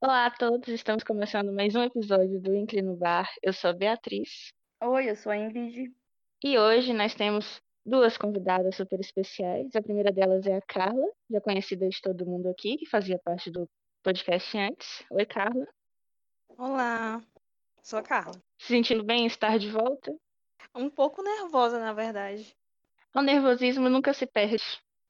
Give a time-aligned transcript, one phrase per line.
[0.00, 3.28] Olá a todos, estamos começando mais um episódio do Inclino Bar.
[3.42, 5.92] Eu sou a Beatriz Oi, eu sou a Ingrid.
[6.44, 9.74] e hoje nós temos duas convidadas super especiais.
[9.74, 13.50] A primeira delas é a Carla, já conhecida de todo mundo aqui, que fazia parte
[13.50, 13.68] do
[14.04, 15.04] podcast antes.
[15.10, 15.66] Oi, Carla.
[16.56, 17.20] Olá,
[17.82, 18.34] sou a Carla.
[18.58, 20.14] Se sentindo bem em estar de volta?
[20.74, 22.56] Um pouco nervosa, na verdade.
[23.14, 24.62] O nervosismo nunca se perde.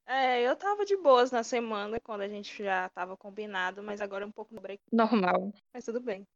[0.07, 4.25] É, eu tava de boas na semana, quando a gente já tava combinado, mas agora
[4.25, 5.53] é um pouco no break, Normal.
[5.73, 6.27] mas tudo bem.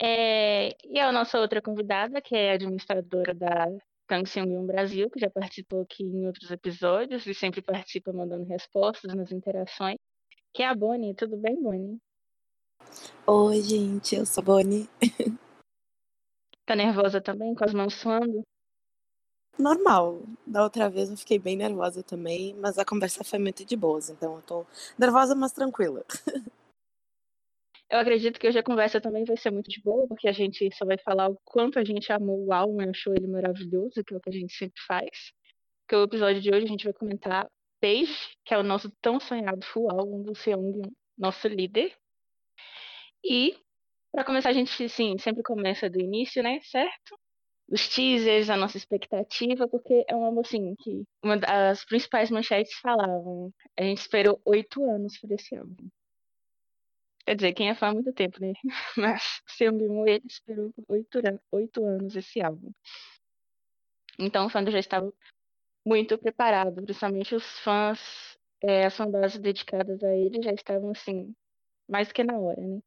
[0.00, 3.66] É, E a nossa outra convidada, que é a administradora da
[4.06, 9.32] Canção Brasil, que já participou aqui em outros episódios e sempre participa mandando respostas nas
[9.32, 9.96] interações,
[10.54, 11.14] que é a Bonnie.
[11.14, 11.98] Tudo bem, Bonnie?
[13.26, 14.88] Oi, gente, eu sou a Bonnie.
[16.64, 18.42] Tá nervosa também, com as mãos suando?
[19.58, 20.22] Normal.
[20.46, 24.10] Da outra vez eu fiquei bem nervosa também, mas a conversa foi muito de boas,
[24.10, 24.66] então eu tô
[24.98, 26.04] nervosa, mas tranquila.
[27.88, 30.68] Eu acredito que hoje a conversa também vai ser muito de boa, porque a gente
[30.74, 34.12] só vai falar o quanto a gente amou o álbum e achou ele maravilhoso, que
[34.12, 35.32] é o que a gente sempre faz.
[35.82, 37.46] Porque o episódio de hoje a gente vai comentar
[37.80, 40.82] Page, que é o nosso tão sonhado full álbum do Seung,
[41.16, 41.96] nosso líder.
[43.24, 43.56] E,
[44.12, 46.60] para começar, a gente, sim, sempre começa do início, né?
[46.62, 47.18] Certo?
[47.70, 52.74] Os teasers, a nossa expectativa, porque é um álbum, assim, que uma das principais manchetes
[52.80, 53.52] falavam.
[53.78, 55.88] A gente esperou oito anos por esse álbum.
[57.26, 58.52] Quer dizer, quem é fã há muito tempo, né?
[58.96, 62.72] Mas o Seung ele esperou oito, an- oito anos esse álbum.
[64.18, 65.12] Então o fã já estava
[65.86, 68.00] muito preparado, principalmente os fãs,
[68.62, 71.34] é, as fanbases dedicadas a ele já estavam assim,
[71.88, 72.80] mais do que na hora, né?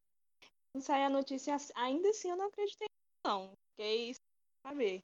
[0.71, 2.87] Quando sai a notícia, assim, ainda assim eu não acreditei,
[3.25, 3.51] não.
[3.71, 4.23] Fiquei sem
[4.63, 5.03] saber.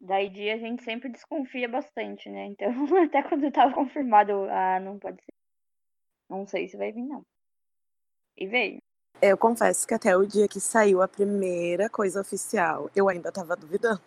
[0.00, 2.46] Da ID a gente sempre desconfia bastante, né?
[2.46, 2.68] Então,
[3.04, 5.32] até quando tava confirmado, eu, ah, não pode ser.
[6.28, 7.22] Não sei se vai vir, não.
[8.36, 8.78] E veio.
[9.22, 13.56] Eu confesso que até o dia que saiu a primeira coisa oficial, eu ainda tava
[13.56, 14.00] duvidando.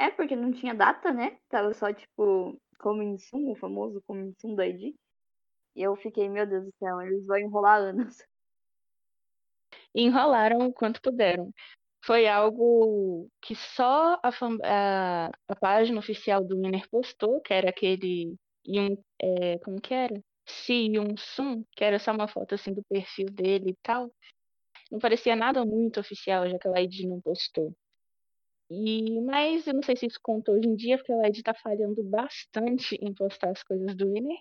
[0.00, 1.38] É, porque não tinha data, né?
[1.48, 4.94] Tava só, tipo, coming soon, o famoso coming soon da ID.
[5.76, 8.16] E eu fiquei, meu Deus do céu, eles vão enrolar anos.
[9.94, 11.52] E enrolaram o quanto puderam.
[12.04, 14.30] Foi algo que só a,
[14.64, 18.36] a, a página oficial do Winner postou, que era aquele
[18.66, 20.22] Yun, é, como que era?
[20.46, 24.10] Si Yun Sun, que era só uma foto assim do perfil dele e tal.
[24.90, 27.74] Não parecia nada muito oficial, já que a ID não postou.
[28.70, 31.54] E, mas eu não sei se isso conta hoje em dia, porque a ID tá
[31.54, 34.38] falhando bastante em postar as coisas do Winner.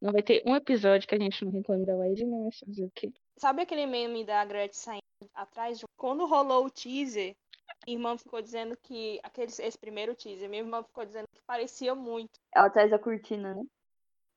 [0.00, 2.84] Não vai ter um episódio que a gente não reclame da YG, não, mas fazer
[2.84, 3.12] o quê?
[3.38, 5.88] Sabe aquele meme da Gretchen saindo atrás de um...
[5.96, 7.36] Quando rolou o teaser,
[7.86, 9.20] minha irmã ficou dizendo que...
[9.22, 12.40] Aquele, esse primeiro teaser, minha irmã ficou dizendo que parecia muito.
[12.54, 13.62] Ela atrás da cortina, né?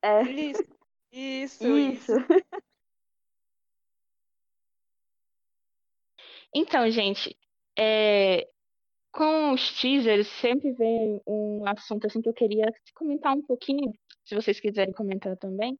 [0.02, 0.22] É.
[0.24, 0.64] Isso,
[1.12, 2.14] isso, Isso.
[2.14, 2.26] isso.
[6.54, 7.38] Então, gente,
[7.78, 8.50] é,
[9.12, 13.94] com os teasers sempre vem um assunto assim que eu queria comentar um pouquinho,
[14.26, 15.80] se vocês quiserem comentar também.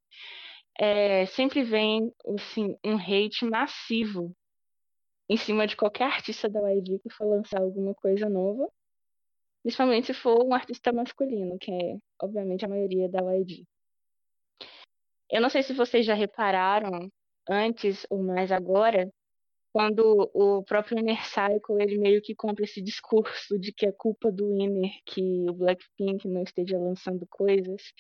[0.82, 4.34] É, sempre vem assim, um hate massivo
[5.30, 8.72] em cima de qualquer artista da YG que for lançar alguma coisa nova,
[9.62, 13.66] principalmente se for um artista masculino, que é obviamente a maioria da YG.
[15.30, 17.12] Eu não sei se vocês já repararam
[17.50, 19.12] antes ou mais agora,
[19.74, 24.32] quando o próprio Inner Cycle ele meio que compra esse discurso de que é culpa
[24.32, 27.92] do Inner que o Blackpink não esteja lançando coisas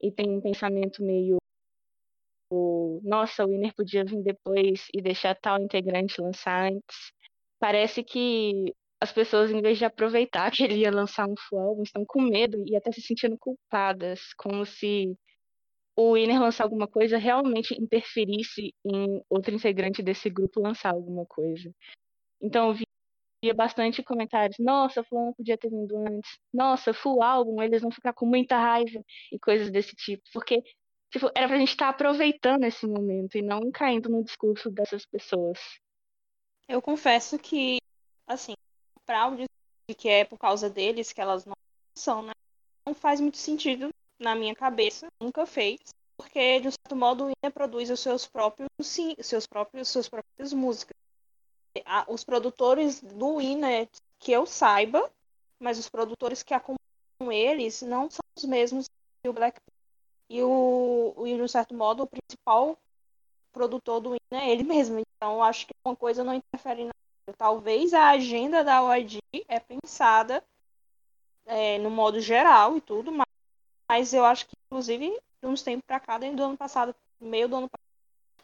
[0.00, 1.41] e tem um pensamento meio
[2.52, 7.12] o, nossa, o Inner podia vir depois e deixar tal integrante lançar antes.
[7.58, 11.82] Parece que as pessoas, em vez de aproveitar que ele ia lançar um full álbum,
[11.82, 15.16] estão com medo e até se sentindo culpadas, como se
[15.96, 21.72] o Winner lançar alguma coisa realmente interferisse em outro integrante desse grupo lançar alguma coisa.
[22.40, 27.82] Então eu via bastante comentários, nossa, fulano podia ter vindo antes, nossa, full álbum, eles
[27.82, 30.62] vão ficar com muita raiva e coisas desse tipo, porque
[31.12, 35.58] tipo, era pra gente estar aproveitando esse momento e não caindo no discurso dessas pessoas.
[36.66, 37.76] Eu confesso que,
[38.26, 38.54] assim,
[39.04, 39.46] pra o de
[39.94, 41.52] que é por causa deles que elas não
[41.96, 42.32] são, né?
[42.86, 45.80] Não faz muito sentido na minha cabeça, nunca fez,
[46.16, 50.08] porque de um certo modo o Ina produz os seus próprios, sim, seus próprios, suas
[50.08, 50.96] próprias músicas.
[52.08, 53.88] Os produtores do Ina,
[54.18, 55.10] que eu saiba,
[55.60, 58.86] mas os produtores que acompanham eles não são os mesmos
[59.22, 59.71] que o Blackpink.
[60.32, 62.78] E o, e de um certo modo o principal
[63.52, 64.98] produtor do Ina é ele mesmo.
[64.98, 66.92] Então acho que uma coisa não interfere na
[67.38, 70.42] Talvez a agenda da OID é pensada
[71.46, 73.26] é, no modo geral e tudo, mas,
[73.88, 77.48] mas eu acho que, inclusive, de uns tempos para cá, desde o ano passado, meio
[77.48, 77.86] do ano passado,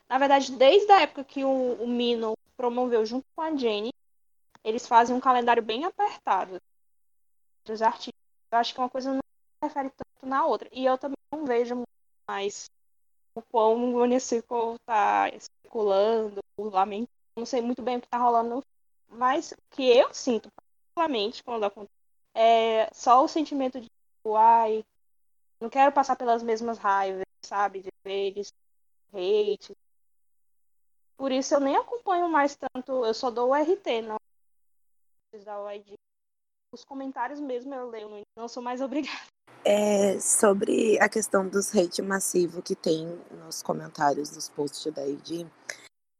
[0.08, 3.90] na verdade, desde a época que o, o Mino promoveu junto com a Jenny,
[4.62, 6.60] eles fazem um calendário bem apertado
[7.64, 8.14] dos artistas.
[8.52, 9.20] Eu acho que uma coisa não
[9.62, 10.68] refere tanto na outra.
[10.72, 11.82] E eu também não vejo
[12.28, 12.70] mais
[13.34, 17.08] o quão o Uniciclo está especulando, o lamento.
[17.36, 18.62] Não sei muito bem o que está rolando,
[19.08, 21.92] mas o que eu sinto, particularmente, quando acontece,
[22.34, 23.88] é só o sentimento de,
[24.36, 24.84] ai,
[25.60, 27.82] não quero passar pelas mesmas raivas, sabe?
[27.82, 28.52] De eles
[29.12, 29.72] hate.
[31.16, 34.16] Por isso eu nem acompanho mais tanto, eu só dou o RT, não
[35.44, 35.94] da OID.
[36.72, 39.37] Os comentários mesmo eu leio, não sou mais obrigada.
[39.70, 43.06] É, sobre a questão dos hate massivo que tem
[43.44, 45.46] nos comentários dos posts da ID,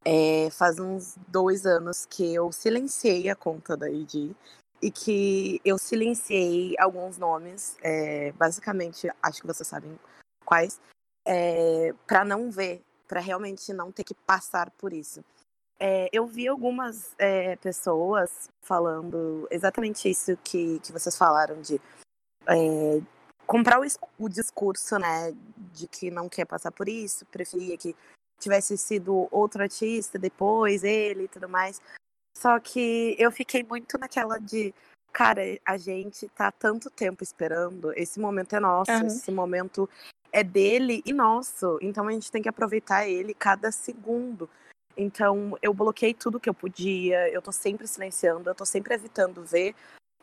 [0.05, 4.37] é, faz uns dois anos que eu silenciei a conta da ID
[4.83, 9.99] e que eu silenciei alguns nomes, é, basicamente, acho que vocês sabem
[10.45, 10.79] quais,
[11.27, 15.25] é, para não ver, para realmente não ter que passar por isso.
[15.81, 21.81] É, eu vi algumas é, pessoas falando exatamente isso que, que vocês falaram de
[22.47, 23.01] é,
[23.49, 23.85] comprar o,
[24.19, 25.35] o, discurso, né,
[25.73, 27.97] de que não quer passar por isso, preferia que
[28.39, 31.81] tivesse sido outro artista depois, ele e tudo mais.
[32.37, 34.73] Só que eu fiquei muito naquela de,
[35.13, 39.07] cara, a gente tá tanto tempo esperando, esse momento é nosso, uhum.
[39.07, 39.89] esse momento
[40.31, 44.49] é dele e nosso, então a gente tem que aproveitar ele cada segundo.
[44.95, 49.43] Então, eu bloqueei tudo que eu podia, eu tô sempre silenciando, eu tô sempre evitando
[49.45, 49.75] ver,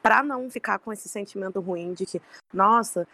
[0.06, 2.22] para não ficar com esse sentimento ruim de que,
[2.54, 3.07] nossa,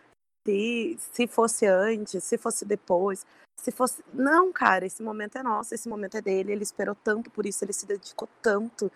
[0.46, 3.26] se, se fosse antes, se fosse depois,
[3.58, 4.04] se fosse.
[4.14, 7.64] Não, cara, esse momento é nosso, esse momento é dele, ele esperou tanto por isso,
[7.64, 8.92] ele se dedicou tanto.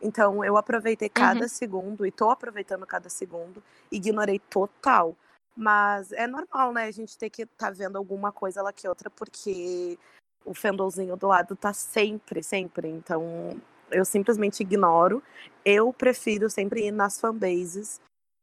[0.00, 1.48] Então, eu aproveitei cada uhum.
[1.48, 3.60] segundo e tô aproveitando cada segundo,
[3.90, 5.16] ignorei total.
[5.56, 6.84] Mas é normal, né?
[6.84, 9.98] A gente ter que estar tá vendo alguma coisa lá que outra, porque
[10.44, 12.88] o fandolzinho do lado tá sempre, sempre.
[12.88, 15.22] Então, eu simplesmente ignoro.
[15.64, 18.00] Eu prefiro sempre ir nas fanbases,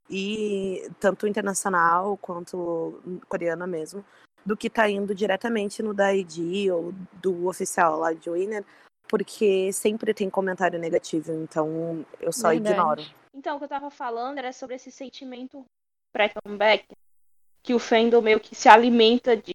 [0.10, 4.04] e tanto internacional quanto coreana mesmo,
[4.46, 8.64] do que tá indo diretamente no da ID ou do oficial lá de Winner,
[9.10, 12.72] porque sempre tem comentário negativo, então eu só Verdade.
[12.74, 13.02] ignoro.
[13.34, 15.66] Então, o que eu tava falando era sobre esse sentimento
[16.14, 16.86] pré-comeback,
[17.62, 19.54] que o fandom meio que se alimenta de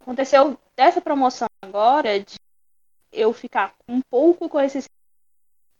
[0.00, 2.34] aconteceu dessa promoção agora de
[3.12, 4.84] eu ficar um pouco com esse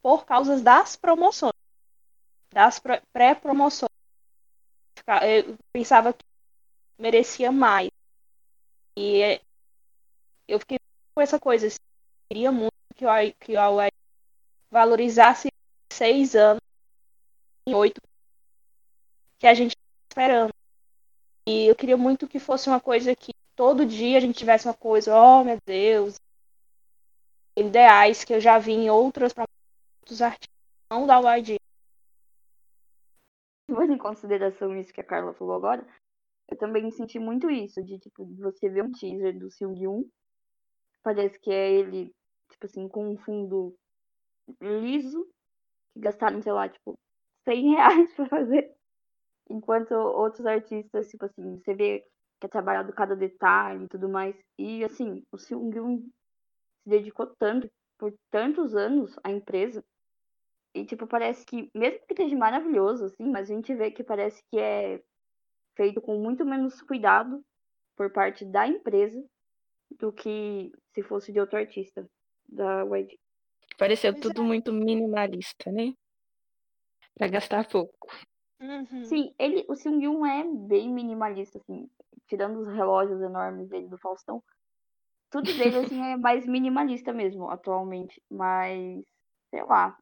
[0.02, 1.52] por causa das promoções,
[2.52, 2.80] das
[3.12, 3.88] pré-promoções.
[5.22, 6.24] Eu pensava que
[6.98, 7.90] merecia mais.
[8.96, 9.40] E
[10.46, 10.78] eu fiquei
[11.14, 11.68] com essa coisa.
[11.68, 11.78] Assim,
[12.28, 13.90] queria muito que o que a UAI
[14.70, 15.48] valorizasse
[15.92, 16.60] seis anos
[17.66, 18.00] e oito
[19.38, 20.52] que a gente está esperando.
[21.46, 24.74] E eu queria muito que fosse uma coisa que todo dia a gente tivesse uma
[24.74, 26.16] coisa, oh meu Deus,
[27.56, 29.32] ideais que eu já vi em outros,
[30.20, 30.48] artigos,
[30.90, 31.56] não da YG.
[33.68, 35.86] Levando em consideração isso que a Carla falou agora,
[36.50, 40.04] eu também senti muito isso, de tipo, você ver um teaser do Seung-yoon,
[41.02, 42.14] parece que é ele,
[42.50, 43.74] tipo assim, com um fundo
[44.60, 45.26] liso,
[45.94, 46.98] que gastaram, sei lá, tipo,
[47.44, 48.74] 100 reais pra fazer.
[49.48, 52.06] Enquanto outros artistas, tipo assim, você vê
[52.40, 54.36] que é trabalhado cada detalhe e tudo mais.
[54.58, 56.02] E assim, o Seung-yoon
[56.82, 59.84] se dedicou tanto, por tantos anos à empresa.
[60.74, 64.42] E, tipo, parece que, mesmo que esteja maravilhoso, assim, mas a gente vê que parece
[64.50, 65.02] que é
[65.76, 67.44] feito com muito menos cuidado
[67.96, 69.22] por parte da empresa
[69.98, 72.08] do que se fosse de outro artista
[72.48, 73.18] da YG.
[73.78, 74.44] Pareceu tudo é.
[74.44, 75.94] muito minimalista, né?
[77.14, 78.08] Pra gastar pouco.
[78.60, 79.04] Uhum.
[79.04, 81.90] Sim, ele, o Seung-yoon é bem minimalista, assim
[82.32, 84.42] tirando os relógios enormes dele do Faustão,
[85.32, 89.02] tudo dele assim é mais minimalista mesmo atualmente, mas
[89.50, 89.98] sei lá,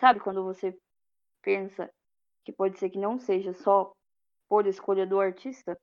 [0.00, 0.76] sabe quando você
[1.40, 1.88] pensa
[2.44, 3.92] que pode ser que não seja só
[4.48, 5.78] por escolha do artista?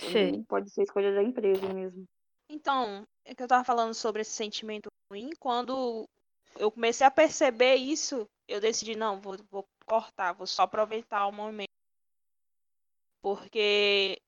[0.00, 0.42] Sim.
[0.44, 2.04] Pode ser escolha da empresa mesmo.
[2.48, 6.08] Então, é que eu tava falando sobre esse sentimento ruim, quando
[6.58, 11.32] eu comecei a perceber isso, eu decidi, não, vou, vou cortar, vou só aproveitar o
[11.32, 11.66] momento.
[13.20, 14.18] Porque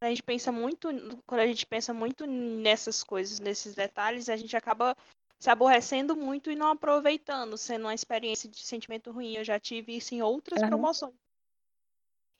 [0.00, 0.88] a gente pensa muito,
[1.26, 4.96] quando a gente pensa muito nessas coisas, nesses detalhes, a gente acaba
[5.38, 9.34] se aborrecendo muito e não aproveitando, sendo uma experiência de sentimento ruim.
[9.34, 10.68] Eu já tive isso em outras uhum.
[10.68, 11.14] promoções.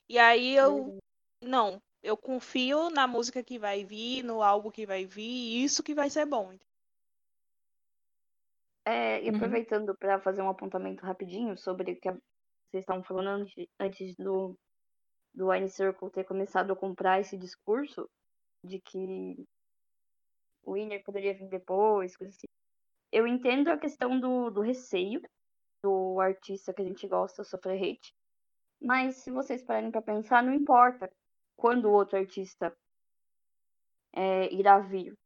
[0.07, 0.97] E aí eu
[1.41, 5.83] não, eu confio na música que vai vir, no álbum que vai vir, e isso
[5.83, 6.53] que vai ser bom.
[8.85, 9.35] É, e Uhum.
[9.35, 14.57] aproveitando para fazer um apontamento rapidinho sobre o que vocês estavam falando antes, antes do,
[15.39, 18.09] do Wine Circle ter começado a comprar esse discurso
[18.61, 19.47] de que
[20.65, 22.47] o Winner poderia vir depois, coisa assim.
[23.09, 25.21] Eu entendo a questão do, do receio
[25.81, 28.13] do artista que a gente gosta sofrer hate,
[28.81, 31.09] mas se vocês pararem para pensar, não importa
[31.55, 32.75] quando o outro artista
[34.11, 35.17] é, irá vir.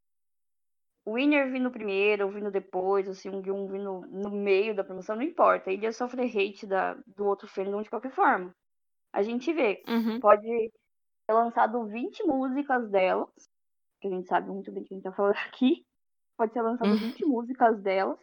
[1.04, 5.24] O Winner vindo primeiro, ou vindo depois, o Seung-Yoon vindo no meio da promoção, não
[5.24, 5.72] importa.
[5.72, 8.56] Ele ia sofrer hate da, do outro fandom de qualquer forma.
[9.14, 9.84] A gente vê.
[9.88, 10.20] Uhum.
[10.20, 10.42] Pode
[11.28, 13.30] ter lançado 20 músicas delas,
[14.02, 15.86] que a gente sabe muito bem quem tá falando aqui.
[16.36, 16.98] Pode ter lançado Uhum.
[16.98, 18.20] 20 músicas delas,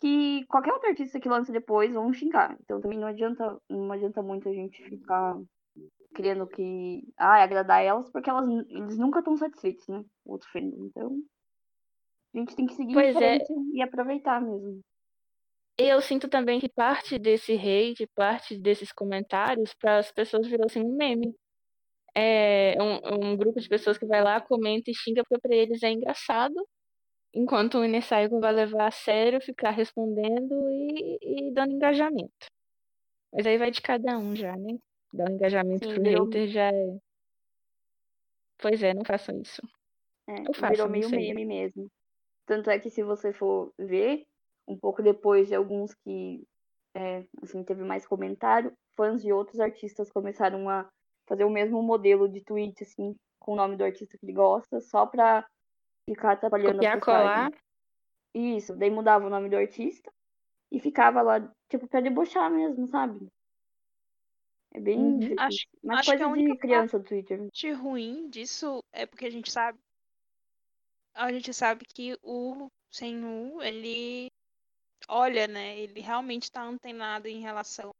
[0.00, 2.56] que qualquer outro artista que lance depois vão xingar.
[2.62, 5.38] Então também não adianta, não adianta muito a gente ficar
[6.14, 7.02] querendo que.
[7.16, 10.02] Ah, agradar elas, porque elas, eles nunca estão satisfeitos, né?
[10.24, 10.86] O outro fandom.
[10.86, 11.22] Então.
[12.34, 13.38] A gente tem que seguir Pois é.
[13.72, 14.80] e aproveitar mesmo.
[15.78, 20.82] Eu sinto também que parte desse hate, parte desses comentários, para as pessoas virou assim
[20.82, 21.34] um meme.
[22.14, 25.82] É um, um grupo de pessoas que vai lá, comenta e xinga porque para eles
[25.84, 26.54] é engraçado,
[27.32, 32.46] enquanto o Cycle vai levar a sério, ficar respondendo e, e dando engajamento.
[33.32, 34.78] Mas aí vai de cada um já, né?
[35.12, 36.98] Dar um engajamento Sim, pro virou- hater já é.
[38.58, 39.62] Pois é, não façam isso.
[40.28, 41.88] É, Eu faço, virou meio meme mesmo.
[42.44, 44.26] Tanto é que se você for ver,
[44.68, 46.44] um pouco depois de alguns que
[46.94, 50.88] é, assim, teve mais comentário, fãs de outros artistas começaram a
[51.26, 54.80] fazer o mesmo modelo de tweet, assim, com o nome do artista que ele gosta,
[54.80, 55.46] só pra
[56.08, 57.50] ficar atrapalhando Copiar, a postagem.
[57.50, 57.52] colar.
[58.34, 60.10] Isso, daí mudava o nome do artista
[60.70, 63.26] e ficava lá, tipo, pra debochar mesmo, sabe?
[64.74, 65.18] É bem Uhum.
[65.18, 65.38] difícil.
[65.44, 67.38] Acho- Mas acho que a coisa única de criança do Twitter.
[67.38, 69.78] parte ruim disso é porque a gente sabe.
[71.14, 74.30] A gente sabe que o Senhu, ele
[75.08, 75.78] olha, né?
[75.78, 77.90] Ele realmente tá antenado em relação.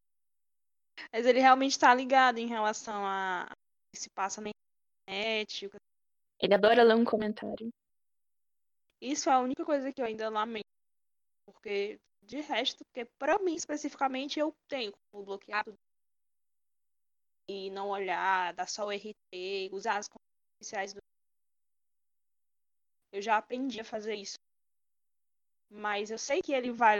[1.12, 4.50] Mas ele realmente tá ligado em relação a o que se passa na
[5.08, 5.70] internet.
[6.40, 7.70] Ele adora ler um comentário.
[9.00, 10.64] Isso é a única coisa que eu ainda lamento.
[11.46, 15.78] Porque, de resto, porque pra mim especificamente eu tenho como bloquear tudo.
[17.48, 20.26] E não olhar, dar só o RT, usar as contas
[20.60, 21.00] oficiais do.
[23.10, 24.36] Eu já aprendi a fazer isso.
[25.70, 26.98] Mas eu sei que ele vai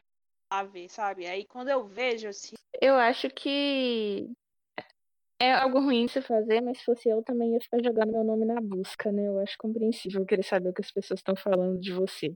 [0.53, 1.27] lá ver, sabe?
[1.27, 4.31] Aí quando eu vejo, assim, Eu acho que
[5.41, 8.45] é algo ruim se fazer, mas se fosse eu também ia ficar jogando meu nome
[8.45, 9.27] na busca, né?
[9.29, 12.35] Eu acho compreensível querer saber o que as pessoas estão falando de você.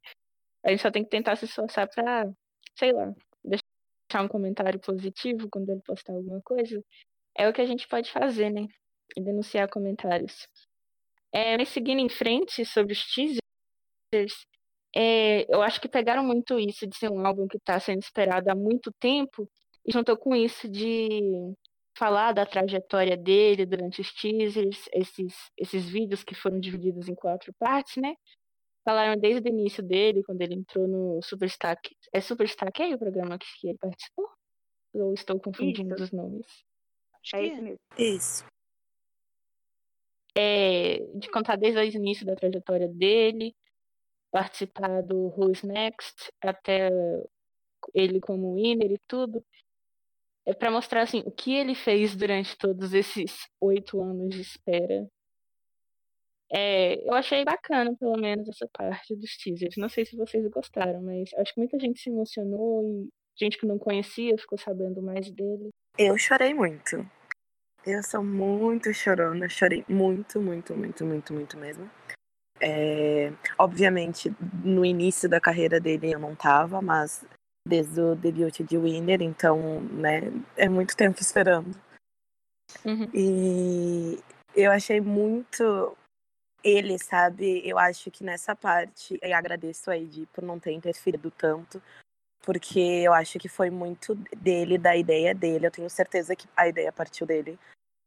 [0.65, 2.31] A gente só tem que tentar se esforçar pra,
[2.79, 3.13] sei lá,
[3.45, 6.83] deixar um comentário positivo quando ele postar alguma coisa.
[7.37, 8.67] É o que a gente pode fazer, né?
[9.17, 10.47] E denunciar comentários.
[11.33, 13.41] É, mas seguindo em frente sobre os teasers,
[14.95, 18.51] é, eu acho que pegaram muito isso de ser um álbum que está sendo esperado
[18.51, 19.49] há muito tempo
[19.87, 21.55] e juntou com isso de
[21.97, 27.53] falar da trajetória dele durante os teasers, esses, esses vídeos que foram divididos em quatro
[27.59, 28.15] partes, né?
[28.85, 31.79] Falaram desde o início dele, quando ele entrou no Superstar.
[32.13, 34.29] É Superstar que é o programa que ele participou?
[34.95, 36.05] Ou estou confundindo Isso.
[36.05, 36.47] os nomes?
[37.23, 37.81] acho É que isso mesmo.
[37.97, 38.45] Isso.
[40.35, 43.55] É, de contar desde o início da trajetória dele,
[44.33, 46.91] participar do Who's Next, até
[47.95, 49.45] ele como winner e tudo.
[50.45, 55.07] É para mostrar assim o que ele fez durante todos esses oito anos de espera.
[56.51, 59.77] É, eu achei bacana, pelo menos, essa parte dos teasers.
[59.77, 63.09] Não sei se vocês gostaram, mas acho que muita gente se emocionou e
[63.39, 65.71] gente que não conhecia ficou sabendo mais dele.
[65.97, 67.09] Eu chorei muito.
[67.87, 69.49] Eu sou muito chorona.
[69.49, 71.91] Chorei muito, muito, muito, muito, muito mesmo.
[72.65, 77.25] É, obviamente, no início da carreira dele eu não tava, mas
[77.67, 80.21] desde o debut de Winner, então, né,
[80.57, 81.77] é muito tempo esperando.
[82.85, 83.11] Uhum.
[83.13, 84.23] E
[84.55, 85.97] eu achei muito
[86.63, 87.67] ele, sabe?
[87.69, 91.83] Eu acho que nessa parte, eu agradeço a Edi por não ter interferido tanto,
[92.43, 95.67] porque eu acho que foi muito dele, da ideia dele.
[95.67, 97.59] Eu tenho certeza que a ideia partiu dele,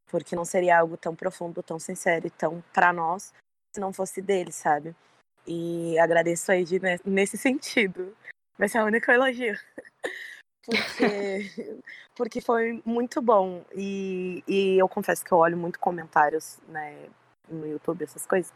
[0.10, 3.34] porque não seria algo tão profundo, tão sincero e tão pra nós
[3.76, 4.96] se não fosse dele, sabe?
[5.46, 8.16] E agradeço a Edi ne- nesse sentido.
[8.58, 9.56] Vai ser a única elogio.
[10.66, 11.76] Porque,
[12.16, 13.64] porque foi muito bom.
[13.76, 17.08] E, e eu confesso que eu olho muito comentários, né,
[17.48, 18.52] no YouTube, essas coisas.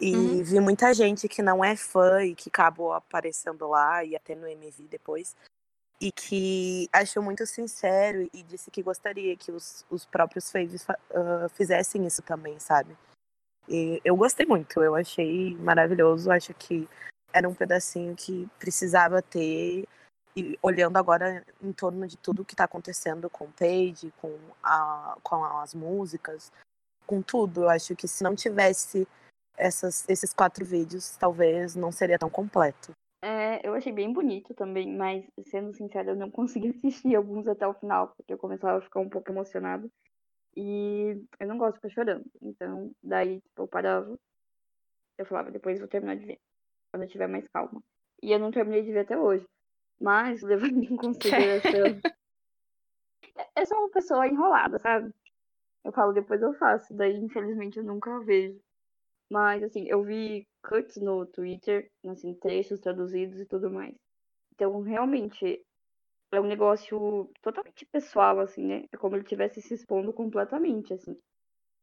[0.00, 0.42] E Uhum.
[0.44, 4.46] vi muita gente que não é fã e que acabou aparecendo lá e até no
[4.46, 5.34] MV depois.
[6.00, 10.98] E que achou muito sincero e disse que gostaria que os, os próprios faves fa-
[11.12, 12.96] ah, fizessem isso também, sabe?
[13.68, 16.30] E eu gostei muito, eu achei maravilhoso.
[16.30, 16.88] Acho que
[17.32, 19.86] era um pedacinho que precisava ter.
[20.36, 25.16] E olhando agora em torno de tudo que está acontecendo com o Page, com, a,
[25.22, 26.50] com as músicas,
[27.06, 29.06] com tudo, eu acho que se não tivesse
[29.56, 32.92] essas, esses quatro vídeos, talvez não seria tão completo.
[33.22, 37.66] É, eu achei bem bonito também, mas sendo sincera, eu não consegui assistir alguns até
[37.66, 39.88] o final, porque eu começava a ficar um pouco emocionada.
[40.56, 42.24] E eu não gosto de ficar chorando.
[42.40, 44.18] Então, daí, tipo, eu parava.
[45.18, 46.40] Eu falava, depois vou terminar de ver.
[46.90, 47.82] Quando eu tiver mais calma.
[48.22, 49.46] E eu não terminei de ver até hoje.
[50.00, 51.70] Mas, levando em consideração.
[53.56, 55.12] é só uma pessoa enrolada, sabe?
[55.84, 56.94] Eu falo, depois eu faço.
[56.94, 58.60] Daí, infelizmente, eu nunca vejo.
[59.30, 63.94] Mas, assim, eu vi cuts no Twitter, assim, trechos traduzidos e tudo mais.
[64.54, 65.64] Então, realmente,
[66.38, 68.84] é um negócio totalmente pessoal, assim, né?
[68.92, 71.16] É como ele estivesse se expondo completamente, assim.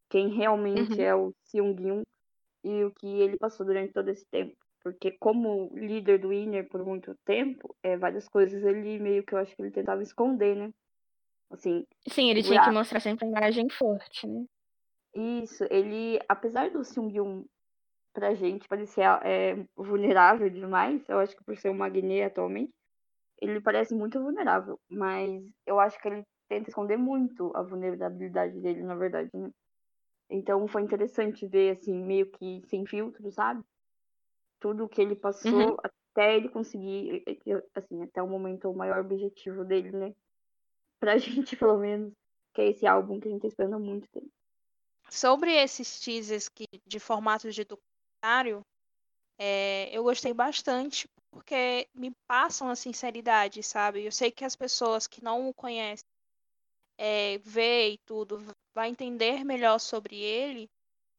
[0.10, 1.06] Quem realmente Uhum.
[1.06, 2.04] é o Seung-Yoon
[2.64, 4.56] e o que ele passou durante todo esse tempo.
[4.84, 9.40] Porque como líder do Winner por muito tempo, é, várias coisas ele meio que eu
[9.40, 10.72] acho que ele tentava esconder, né?
[11.52, 14.46] Assim, Sim, ele tinha que mostrar sempre a imagem forte, né?
[15.14, 17.46] isso, ele, apesar do Seung-Yoon
[18.14, 22.74] pra gente parecer é, vulnerável demais, eu acho que por ser um Magné atualmente,
[23.42, 28.84] ele parece muito vulnerável, mas eu acho que ele tenta esconder muito a vulnerabilidade dele,
[28.84, 29.52] na verdade, né?
[30.30, 33.64] Então foi interessante ver, assim, meio que sem filtro, sabe?
[34.60, 35.78] Tudo que ele passou Uhum.
[35.84, 37.24] até ele conseguir,
[37.76, 40.16] assim, até o momento, o maior objetivo dele, né?
[41.00, 42.14] Pra gente, pelo menos,
[42.54, 44.32] que é esse álbum que a gente tá esperando há muito tempo.
[45.12, 48.62] Sobre esses teasers que, de formato de documentário,
[49.40, 54.04] é, eu gostei bastante porque me passam a sinceridade, sabe?
[54.04, 56.06] Eu sei que as pessoas que não o conhecem
[56.98, 60.70] é, vê e tudo, vai entender melhor sobre ele,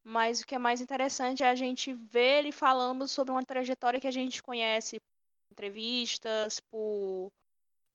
[0.04, 4.00] mas o que é mais interessante é a gente ver ele falando sobre uma trajetória
[4.00, 7.33] que a gente conhece por entrevistas, por,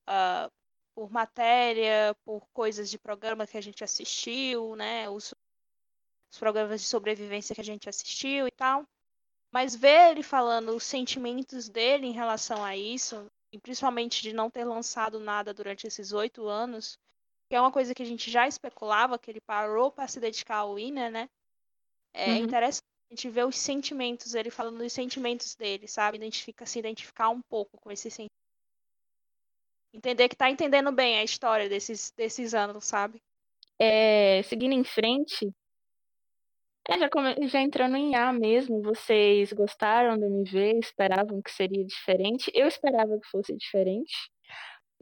[0.08, 0.50] ah,
[0.96, 5.10] por matéria, por coisas de programa que a gente assistiu, né?
[5.10, 5.34] Os,
[6.32, 8.86] os programas de sobrevivência que a gente assistiu e tal.
[9.52, 14.50] Mas ver ele falando os sentimentos dele em relação a isso, e principalmente de não
[14.50, 16.98] ter lançado nada durante esses oito anos,
[17.50, 20.58] que é uma coisa que a gente já especulava, que ele parou para se dedicar
[20.58, 21.30] ao Winner, né?
[22.14, 22.44] É Uhum.
[22.44, 26.18] interessante a gente ver os sentimentos, ele falando dos sentimentos dele, sabe?
[26.18, 28.28] Identifica, se identificar um pouco com esse sentimento.
[29.94, 33.22] Entender que tá entendendo bem a história desses, desses anos, sabe?
[33.80, 35.50] É, seguindo em frente,
[36.90, 40.80] é, já, come- já entrando em A mesmo, vocês gostaram do MV?
[40.80, 42.52] Esperavam que seria diferente?
[42.54, 44.14] Eu esperava que fosse diferente.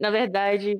[0.00, 0.78] Na verdade,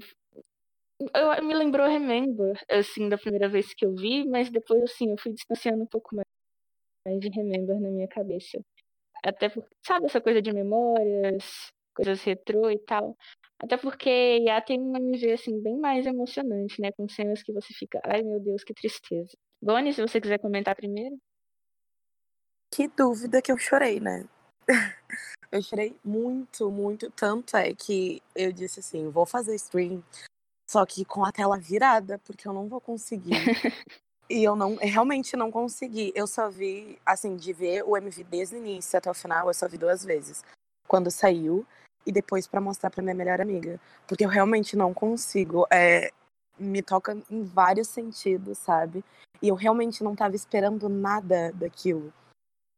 [1.14, 5.18] eu, me lembrou Remember, assim, da primeira vez que eu vi, mas depois, assim, eu
[5.18, 8.60] fui distanciando um pouco mais de Remember na minha cabeça.
[9.24, 13.16] Até porque, sabe essa coisa de memórias, coisas retrô e tal?
[13.60, 16.92] Até porque IA tem um MV, assim, bem mais emocionante, né?
[16.92, 19.36] Com cenas que você fica, ai meu Deus, que tristeza.
[19.60, 21.18] Bonnie, se você quiser comentar primeiro.
[22.70, 24.24] Que dúvida que eu chorei, né?
[25.50, 27.10] eu chorei muito, muito.
[27.10, 30.02] Tanto é que eu disse assim: vou fazer stream,
[30.68, 33.30] só que com a tela virada, porque eu não vou conseguir.
[34.28, 36.12] e eu não, realmente não consegui.
[36.14, 39.54] Eu só vi, assim, de ver o MV desde o início até o final, eu
[39.54, 40.44] só vi duas vezes.
[40.86, 41.66] Quando saiu
[42.04, 43.80] e depois para mostrar pra minha melhor amiga.
[44.06, 45.66] Porque eu realmente não consigo.
[45.70, 46.12] É,
[46.58, 49.04] me toca em vários sentidos, sabe?
[49.42, 52.12] E eu realmente não tava esperando nada daquilo.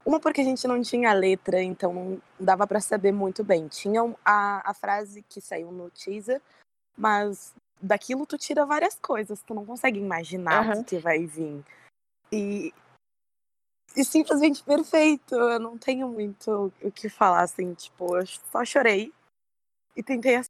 [0.04, 3.68] Uma porque a gente não tinha letra, então não dava para saber muito bem.
[3.68, 6.40] Tinha a, a frase que saiu no teaser,
[6.96, 10.80] mas daquilo tu tira várias coisas, tu não consegue imaginar Aham.
[10.80, 11.62] o que, que vai vir.
[12.32, 12.72] E,
[13.96, 15.34] e simplesmente perfeito.
[15.34, 19.12] Eu não tenho muito o que falar, assim, tipo, eu só chorei
[19.96, 20.40] e tentei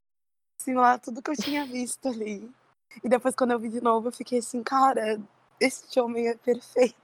[0.59, 2.49] assimilar tudo que eu tinha visto ali.
[3.03, 5.19] E depois, quando eu vi de novo, eu fiquei assim, cara,
[5.59, 6.95] esse homem é perfeito.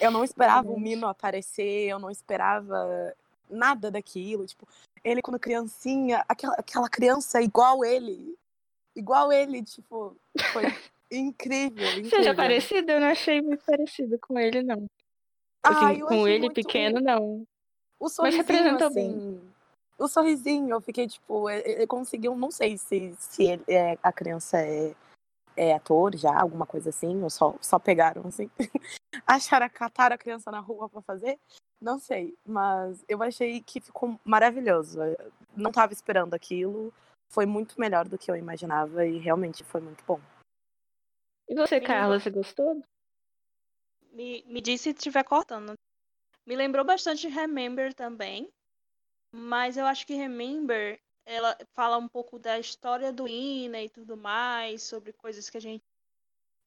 [0.00, 0.78] Eu não esperava o.
[0.78, 3.14] Mino aparecer, eu não esperava
[3.50, 4.46] nada daquilo.
[4.46, 4.66] Tipo,
[5.04, 8.36] ele quando criancinha, aquela, aquela criança igual ele.
[8.94, 10.16] Igual ele, tipo,
[10.52, 10.64] foi
[11.10, 12.10] incrível, incrível.
[12.10, 14.86] Seja parecido, eu não achei muito parecido com ele, não.
[15.62, 17.46] Assim, Ah, com ele pequeno, não.
[17.98, 19.40] O sorrisinho, representou assim,
[19.98, 24.58] O sorrisinho, eu fiquei, tipo, ele conseguiu, não sei se, se ele, é, a criança
[24.58, 24.94] é,
[25.56, 28.48] é ator já, alguma coisa assim, ou só, só pegaram, assim.
[29.26, 31.36] Acharam, cataram a criança na rua pra fazer?
[31.80, 35.02] Não sei, mas eu achei que ficou maravilhoso.
[35.02, 36.92] Eu não tava esperando aquilo,
[37.28, 40.20] foi muito melhor do que eu imaginava e realmente foi muito bom.
[41.48, 42.82] E você, Carla, você gostou?
[44.12, 45.72] Me, me diz se estiver cortando.
[46.46, 48.48] Me lembrou bastante Remember também.
[49.32, 54.16] Mas eu acho que Remember, ela fala um pouco da história do Ina e tudo
[54.16, 55.84] mais, sobre coisas que a gente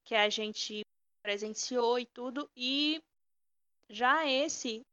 [0.04, 0.82] que a gente
[1.22, 2.50] presenciou e tudo.
[2.56, 3.02] E
[3.90, 4.86] já esse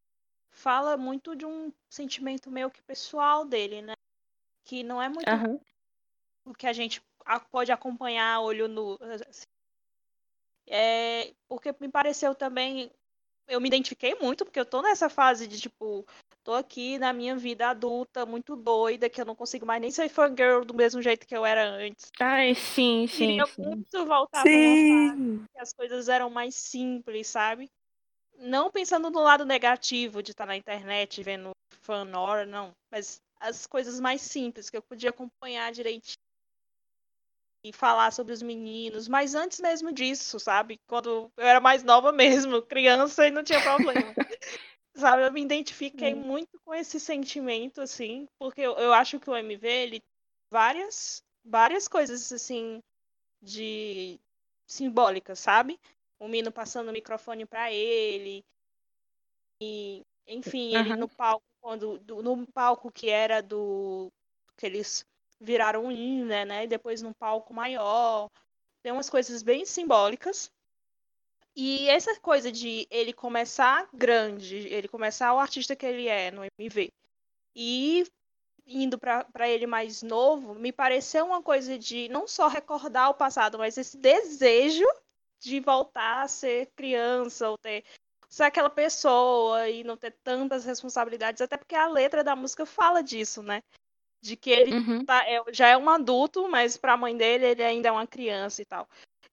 [0.51, 3.95] fala muito de um sentimento meio que pessoal dele, né?
[4.65, 5.61] Que não é muito Aham.
[6.45, 7.03] o que a gente
[7.51, 8.99] pode acompanhar olho nu.
[9.29, 9.47] assim.
[10.67, 12.91] É, porque me pareceu também.
[13.47, 16.07] Eu me identifiquei muito, porque eu tô nessa fase de tipo.
[16.49, 20.09] Tô aqui na minha vida adulta, muito doida, que eu não consigo mais nem ser
[20.09, 22.11] fangirl do mesmo jeito que eu era antes.
[22.19, 23.63] Ai, sim, sim, Queria sim.
[23.65, 25.45] muito voltar pra uma Sim.
[25.53, 27.71] que as coisas eram mais simples, sabe?
[28.39, 31.51] Não pensando no lado negativo de estar na internet vendo
[31.83, 32.73] fanor, não.
[32.91, 36.17] Mas as coisas mais simples, que eu podia acompanhar direitinho
[37.63, 39.07] e falar sobre os meninos.
[39.07, 40.79] Mas antes mesmo disso, sabe?
[40.89, 44.15] Quando eu era mais nova mesmo, criança e não tinha problema.
[44.99, 45.25] sabe?
[45.27, 46.25] Eu me identifiquei Hum.
[46.25, 50.09] muito com esse sentimento, assim, porque eu, eu acho que o MV, ele tem
[50.51, 52.83] várias, várias coisas, assim,
[53.43, 54.21] de
[54.67, 55.79] simbólicas, sabe?
[56.21, 58.45] O Mino passando o microfone para ele.
[59.63, 60.97] E, enfim, ele Aham.
[60.97, 61.99] no palco, quando.
[61.99, 64.11] do- no palco que era do.
[64.57, 65.05] que eles
[65.41, 66.65] viraram um Ina, né?
[66.65, 68.29] E depois num palco maior.
[68.83, 70.51] Tem umas coisas bem simbólicas.
[71.61, 76.43] E essa coisa de ele começar grande, ele começar o artista que ele é no
[76.57, 76.89] MV,
[77.53, 78.07] e
[78.65, 83.59] indo para ele mais novo, me pareceu uma coisa de não só recordar o passado,
[83.59, 84.85] mas esse desejo
[85.41, 87.85] de voltar a ser criança, ou ter
[88.29, 93.03] ser aquela pessoa e não ter tantas responsabilidades, até porque a letra da música fala
[93.03, 93.65] disso, né?
[94.23, 95.05] De que ele Uhum.
[95.05, 98.07] tá- é- já é um adulto, mas para a mãe dele ele ainda é uma
[98.07, 98.89] criança e tal.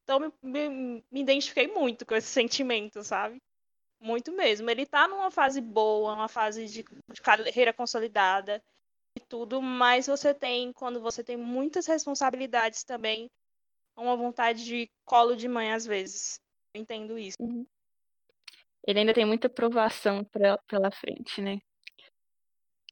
[0.06, 3.42] Então me, me, me identifiquei muito com esse sentimento, sabe?
[4.00, 4.70] Muito mesmo.
[4.70, 8.64] Ele tá numa fase boa, uma fase de, de carreira consolidada
[9.18, 13.32] e tudo, mas você tem, quando você tem muitas responsabilidades também,
[13.98, 16.40] uma vontade de colo de mãe às vezes.
[16.76, 17.38] Eu entendo isso.
[18.86, 21.60] Ele ainda tem muita provação pra, pela frente, né?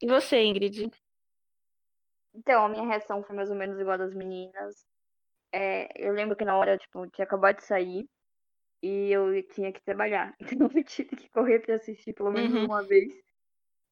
[0.01, 0.89] E você, Ingrid?
[2.33, 4.83] Então, a minha reação foi mais ou menos igual a das meninas.
[5.53, 8.05] É, eu lembro que na hora, tipo, tinha acabado de sair
[8.81, 10.33] e eu tinha que trabalhar.
[10.67, 12.65] Então eu tive que correr pra assistir pelo menos Uhum.
[12.65, 13.13] uma vez.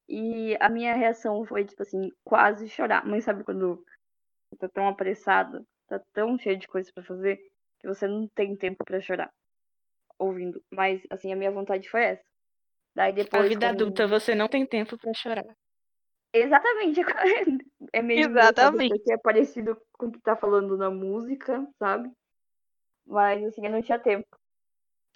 [0.10, 3.06] E a minha reação foi, tipo assim, quase chorar.
[3.06, 3.84] Mas sabe quando
[4.60, 7.38] tá tão apressado, tá tão cheio de coisas pra fazer,
[7.80, 9.30] que você não tem tempo pra chorar
[10.19, 10.62] ouvindo.
[10.71, 12.24] Mas, assim, a minha vontade foi essa.
[12.95, 13.47] Daí A depois.
[13.50, 15.45] vida quando- adulta, você não tem tempo pra chorar.
[16.34, 17.02] Exatamente.
[17.94, 18.82] É meio Exatamente.
[18.88, 22.12] porque é parecido com o que tá falando na música, sabe?
[23.06, 24.28] Mas assim, eu não tinha tempo.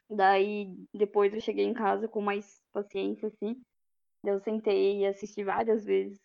[0.09, 3.61] Daí depois eu cheguei em casa com mais paciência, assim.
[4.25, 6.19] Eu sentei e assisti várias vezes.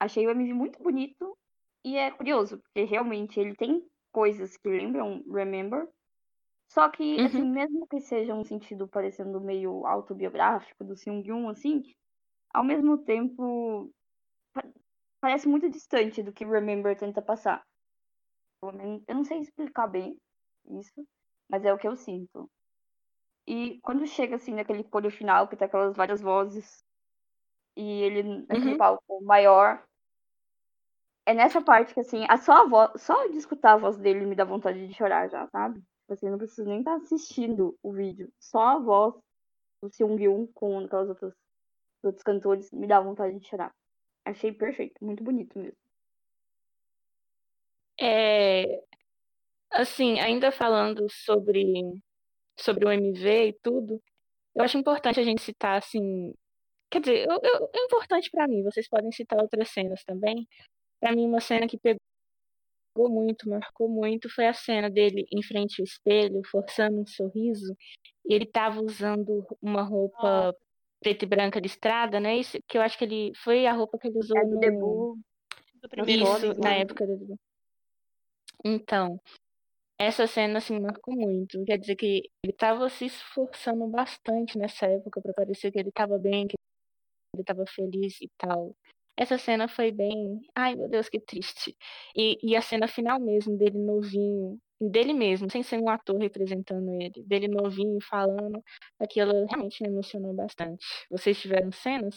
[0.00, 1.36] Achei o MV muito bonito
[1.84, 5.88] e é curioso, porque realmente ele tem coisas que lembram Remember.
[6.72, 7.24] Só que, Uhum.
[7.24, 11.82] assim, mesmo que seja um sentido parecendo meio autobiográfico do Seung-yoon, assim,
[12.54, 13.92] ao mesmo tempo
[15.20, 17.62] parece muito distante do que Remember tenta passar.
[18.62, 20.16] Eu não sei explicar bem
[20.70, 21.06] isso,
[21.50, 22.50] mas é o que eu sinto.
[23.46, 26.84] E quando chega assim naquele coro final, que tá aquelas várias vozes,
[27.76, 28.78] e ele naquele Uhum.
[28.78, 29.82] palco maior,
[31.26, 34.26] é nessa parte que assim, a só a voz, só de escutar a voz dele
[34.26, 35.80] me dá vontade de chorar já, sabe?
[35.80, 38.30] Tipo assim, eu não preciso nem estar assistindo o vídeo.
[38.40, 39.14] Só a voz
[39.82, 41.34] do Seung-yoon com aquelas outras
[42.04, 43.72] outros cantores me dá vontade de chorar.
[44.28, 45.76] Achei perfeito, muito bonito mesmo.
[48.00, 48.80] É,
[49.72, 51.64] assim, ainda falando sobre,
[52.60, 54.02] sobre o MV e tudo,
[54.56, 56.34] eu acho importante a gente citar, assim,
[56.90, 60.48] quer dizer, eu, eu- é importante pra mim, vocês podem citar outras cenas também.
[61.00, 62.00] Pra mim, uma cena que pegou
[62.96, 67.74] muito, marcou muito, foi a cena dele em frente ao espelho, forçando um sorriso,
[68.26, 70.54] e ele tava usando uma roupa
[71.00, 72.36] preta e branca listrada, né?
[72.36, 74.60] Isso que eu acho que ele foi a roupa que ele usou É do no
[74.60, 75.18] debut,
[75.82, 76.80] Do primeiro Isso, fotos, na né?
[76.80, 77.38] época do.
[78.64, 79.20] Então,
[79.98, 81.64] essa cena assim marcou muito.
[81.64, 86.18] Quer dizer que ele tava se esforçando bastante nessa época pra parecer que ele tava
[86.18, 86.56] bem, que
[87.34, 88.74] ele tava feliz e tal.
[89.16, 90.40] Essa cena foi bem.
[90.54, 91.76] Ai, meu Deus, que triste.
[92.16, 96.90] E, e a cena final mesmo, dele novinho, dele mesmo, sem ser um ator representando
[97.00, 98.62] ele, dele novinho falando,
[98.98, 100.84] aquilo realmente me emocionou bastante.
[101.10, 102.16] Vocês tiveram cenas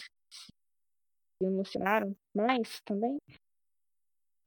[1.39, 3.17] que emocionaram mais também?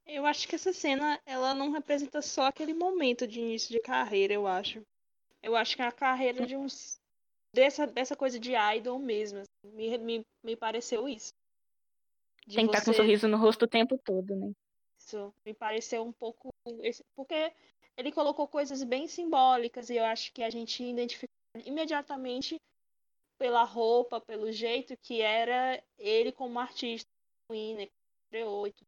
[0.05, 4.33] Eu acho que essa cena, ela não representa só aquele momento de início de carreira,
[4.33, 4.81] eu acho.
[5.41, 6.99] Eu acho que é a carreira de uns.
[7.53, 9.39] dessa, dessa coisa de idol mesmo.
[9.39, 9.75] assim.
[9.75, 11.33] Me, me, me pareceu isso.
[12.47, 14.51] De Tem que estar com um sorriso no rosto o tempo todo, né?
[14.99, 16.49] Isso me pareceu um pouco.
[17.15, 17.51] Porque
[17.97, 21.29] ele colocou coisas bem simbólicas e eu acho que a gente identificou
[21.65, 22.59] imediatamente
[23.37, 27.09] pela roupa, pelo jeito que era ele como artista,
[27.49, 27.93] o Ina, que
[28.25, 28.87] estreou e tudo.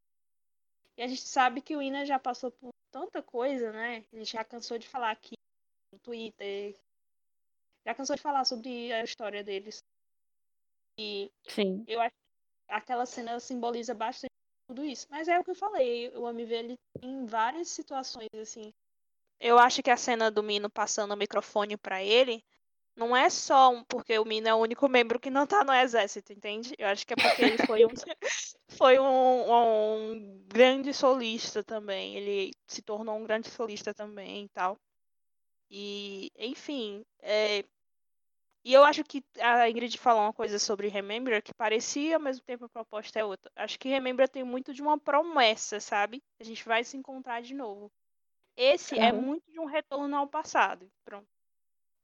[0.96, 4.04] E a gente sabe que o Ina já passou por tanta coisa, né?
[4.12, 5.34] Ele já cansou de falar aqui
[5.92, 6.74] no Twitter,
[7.86, 9.82] já cansou de falar sobre a história deles.
[10.98, 11.84] E Sim.
[11.86, 14.32] eu acho que aquela cena simboliza bastante
[14.66, 15.06] tudo isso.
[15.08, 18.72] Mas é o que eu falei, o MV ele tem várias situações assim.
[19.40, 22.44] Eu acho que a cena do Mino passando o microfone pra ele
[22.96, 25.72] não é só um- porque o Mino é o único membro que não tá no
[25.72, 26.74] exército, entende?
[26.78, 27.90] Eu acho que é porque ele foi um
[28.70, 32.16] foi um, um grande solista também.
[32.16, 34.78] Ele se tornou um grande solista também e tal.
[35.70, 37.64] E, enfim, é,
[38.64, 42.44] e eu acho que a Ingrid falou uma coisa sobre Remember que parecia, ao mesmo
[42.44, 43.50] tempo a proposta é outra.
[43.56, 46.22] Acho que Remember tem muito de uma promessa, sabe?
[46.40, 47.90] A gente vai se encontrar de novo.
[48.60, 49.20] Esse é Aham.
[49.20, 50.90] muito de um retorno ao passado.
[51.04, 51.28] Pronto.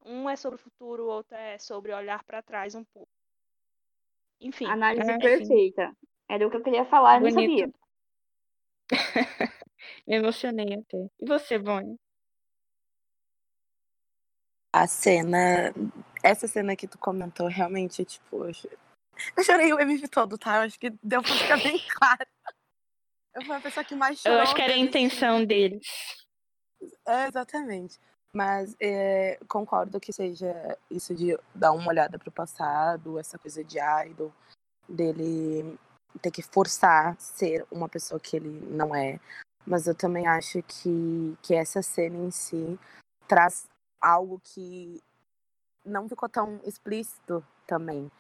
[0.05, 3.11] Um é sobre o futuro, o outro é sobre olhar pra trás um pouco.
[4.41, 5.19] Enfim, Análise sim.
[5.19, 5.97] perfeita.
[6.29, 7.59] Era o que eu queria falar, eu não Bonito.
[7.61, 7.75] sabia.
[10.07, 11.11] Me emocionei até.
[11.21, 11.97] E você, Bonnie?
[14.73, 15.73] A cena.
[16.23, 18.45] Essa cena que tu comentou, realmente, tipo.
[18.45, 18.69] Eu cho-
[19.37, 20.57] eu chorei o MV todo, tá?
[20.59, 22.27] Eu acho que deu pra ficar bem claro.
[23.35, 24.37] Eu fui a pessoa que mais chorou.
[24.39, 26.24] Eu acho que era a intenção deles.
[27.07, 28.01] É, exatamente.
[28.35, 33.79] Mas é, concordo que seja isso de dar uma olhada pro passado, essa coisa de
[33.79, 34.33] idol,
[34.89, 35.79] dele
[36.21, 39.21] ter que forçar ser uma pessoa que ele não é.
[39.67, 42.79] Mas eu também acho que, que essa cena em si
[43.27, 43.67] traz
[44.01, 45.01] algo que
[45.85, 48.11] não ficou tão explícito também.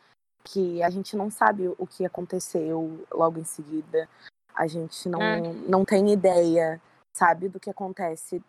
[0.44, 4.08] Que a gente não sabe o que aconteceu logo em seguida.
[4.54, 5.40] A gente não, Ah.
[5.68, 6.80] não tem ideia,
[7.14, 8.42] sabe, do que acontece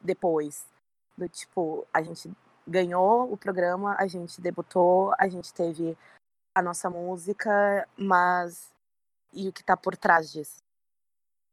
[0.00, 0.66] depois.
[1.16, 2.30] Do tipo, a gente
[2.66, 5.96] ganhou o programa, a gente debutou, a gente teve
[6.54, 8.70] a nossa música, mas
[9.32, 10.62] e o que tá por trás disso?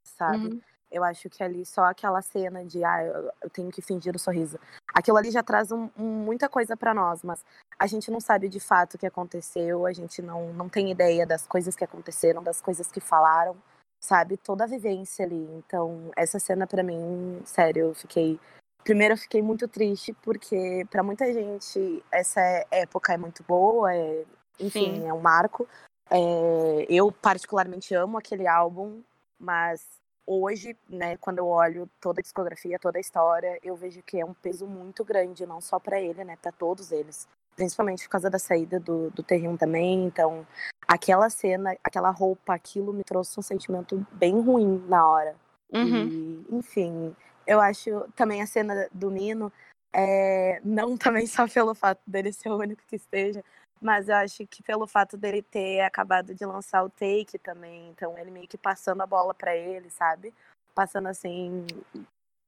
[0.03, 0.47] Sabe?
[0.47, 0.61] Uhum.
[0.89, 4.57] Eu acho que ali só aquela cena de ah, eu, tenho que fingir o sorriso.
[4.93, 7.43] Aquilo ali já traz um- um- muita coisa pra nós, mas
[7.77, 11.27] a gente não sabe de fato o que aconteceu, a gente não, não tem ideia
[11.27, 13.55] das coisas que aconteceram, das coisas que falaram,
[13.99, 14.37] sabe?
[14.37, 15.47] Toda a vivência ali.
[15.57, 18.39] Então, essa cena pra mim, sério, eu fiquei.
[18.83, 24.23] Primeiro, eu fiquei muito triste, porque pra muita gente essa época é muito boa, é...
[24.59, 25.07] enfim, Sim.
[25.07, 25.67] é um marco.
[26.09, 29.01] É, Eu, particularmente, amo aquele álbum,
[29.37, 29.85] mas
[30.25, 34.25] hoje, né, quando eu olho toda a discografia, toda a história, eu vejo que é
[34.25, 37.27] um peso muito grande, não só pra ele, né, para todos eles.
[37.57, 40.05] Principalmente por causa da saída do, do Terrium também.
[40.05, 40.47] Então,
[40.87, 45.35] aquela cena, aquela roupa, aquilo me trouxe um sentimento bem ruim na hora.
[45.73, 46.07] Uhum.
[46.07, 47.15] E, enfim,
[47.45, 49.51] eu acho também a cena do Nino,
[49.91, 53.43] é, não também só pelo fato dele ser o único que esteja,
[53.81, 58.17] mas eu acho que pelo fato dele ter acabado de lançar o take também, então
[58.17, 60.33] ele meio que passando a bola pra ele, sabe?
[60.73, 61.65] Passando assim,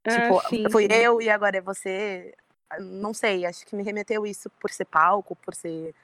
[0.08, 0.94] tipo, ah, sim, fui sim.
[0.94, 2.34] eu e agora é você.
[2.80, 5.96] Não sei, acho que me remeteu isso por ser palco, por ser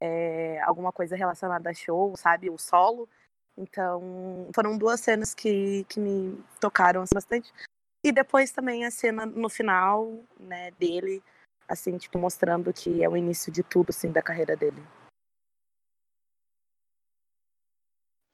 [0.00, 2.50] é, alguma coisa relacionada a show, sabe?
[2.50, 3.08] O solo.
[3.56, 7.52] Então, foram duas cenas que, que me tocaram assim, bastante.
[8.04, 11.22] E depois também a cena no final, né, dele,
[11.68, 14.82] assim, tipo, mostrando que é o início de tudo, assim, da carreira dele.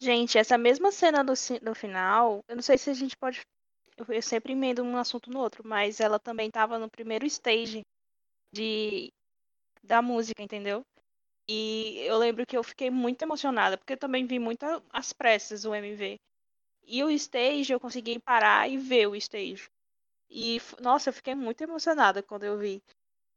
[0.00, 3.40] Gente, essa mesma cena ci- do final, eu não sei se a gente pode.
[4.08, 7.82] Eu, sempre emendo um assunto no outro, mas ela também tava no primeiro stage
[8.52, 9.12] de,
[9.82, 10.84] da música, entendeu?
[11.48, 15.12] E eu lembro que eu fiquei muito emocionada, porque eu também vi muito a- às
[15.12, 16.20] pressas o MV.
[16.86, 19.68] E o stage, eu consegui parar e ver o stage.
[20.30, 22.82] E, nossa, eu fiquei muito emocionada quando eu vi.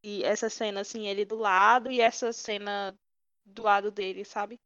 [0.04, 2.96] E essa cena, assim, ele do lado e essa cena
[3.46, 4.60] do lado dele, sabe?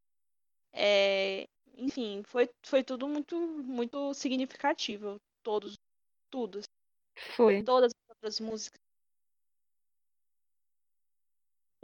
[0.74, 5.18] É, enfim, foi, foi tudo muito, muito significativo.
[5.44, 5.76] Todos,
[6.30, 6.62] tudo.
[7.36, 7.64] Foi.
[7.64, 8.80] Todas as outras músicas.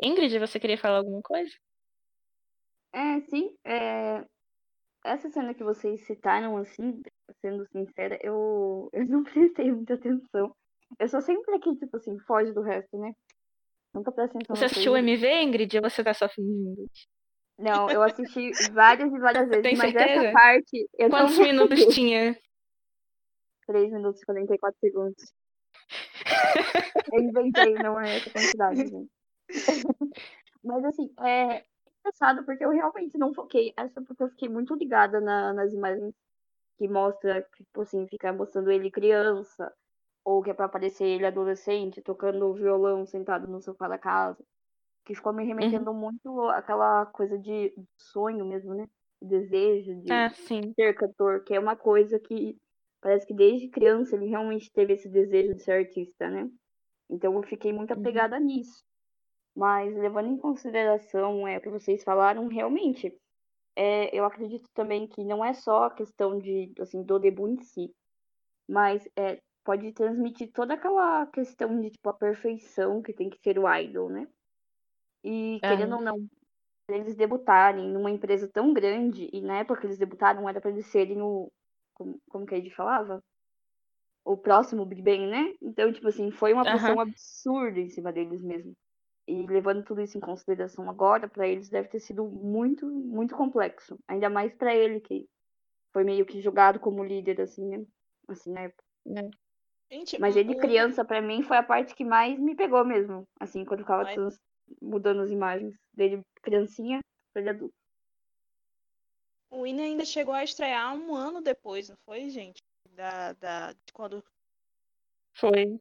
[0.03, 1.51] Ingrid, você queria falar alguma coisa?
[2.93, 3.55] É, sim.
[3.65, 4.25] é,
[5.05, 7.01] Essa cena que vocês citaram, assim,
[7.41, 10.55] sendo sincera, eu, eu não prestei muita atenção.
[10.99, 13.13] Eu sou sempre aqui, tipo assim, foge do resto, né?
[13.93, 14.97] Nunca presto atenção Você assistiu o.
[14.97, 16.89] MV, Ingrid, ou você tá só fingindo?
[17.57, 20.25] Não, eu assisti várias e várias vezes, Tem mas certeza?
[20.27, 22.37] essa parte eu Quantos não minutos tinha?
[23.71, 25.33] 3 minutos e 44 segundos.
[27.13, 29.11] Eu inventei, não é essa quantidade, gente.
[30.63, 31.63] Mas assim, é,
[31.99, 33.73] engraçado, porque eu realmente não foquei.
[33.77, 36.13] Essa porque eu fiquei muito ligada na, nas imagens
[36.77, 39.71] que mostra, tipo assim, fica mostrando ele criança,
[40.25, 44.43] ou que é pra aparecer ele adolescente, tocando violão sentado no sofá da casa.
[45.05, 45.97] Que ficou me remetendo uhum.
[45.97, 48.87] muito àquela coisa de sonho mesmo, né?
[49.21, 52.57] Desejo de ah, ser cantor, que é uma coisa que
[53.01, 56.49] parece que desde criança ele realmente teve esse desejo de ser artista, né?
[57.09, 57.99] Então eu fiquei muito uhum.
[57.99, 58.83] apegada nisso.
[59.55, 63.13] Mas levando em consideração é, o que vocês falaram, realmente,
[63.75, 67.63] é, eu acredito também que não é só a questão de, assim, do debut em
[67.63, 67.93] si,
[68.67, 73.59] mas é, pode transmitir toda aquela questão de, tipo, a perfeição que tem que ser
[73.59, 74.27] o idol, né?
[75.23, 76.27] E, querendo ou não,
[76.89, 80.87] eles debutarem numa empresa tão grande, e na época que eles debutaram era para eles
[80.87, 81.51] serem o.
[82.01, 83.23] Como, como que a gente falava?
[84.25, 85.53] O próximo Big Bang, né?
[85.61, 87.01] Então, tipo assim, foi uma pressão uhum.
[87.01, 88.73] absurda em cima deles mesmo.
[89.27, 93.99] E levando tudo isso em consideração agora, para eles deve ter sido muito, muito complexo.
[94.07, 95.27] Ainda mais para ele, que
[95.93, 97.85] foi meio que jogado como líder, assim, né?
[98.27, 98.83] Assim, na época.
[99.15, 99.29] É.
[99.95, 103.27] Gente, Mas ele, criança, para mim, foi a parte que mais me pegou mesmo.
[103.39, 104.39] Assim, quando ficava Mas
[104.81, 106.99] mudando as imagens dele criancinha
[107.33, 107.75] pra ele adulto.
[109.51, 112.63] O Winnie ainda chegou a estrear um ano depois, não foi, gente?
[112.91, 114.23] Da, da, de quando.
[115.33, 115.79] Foi.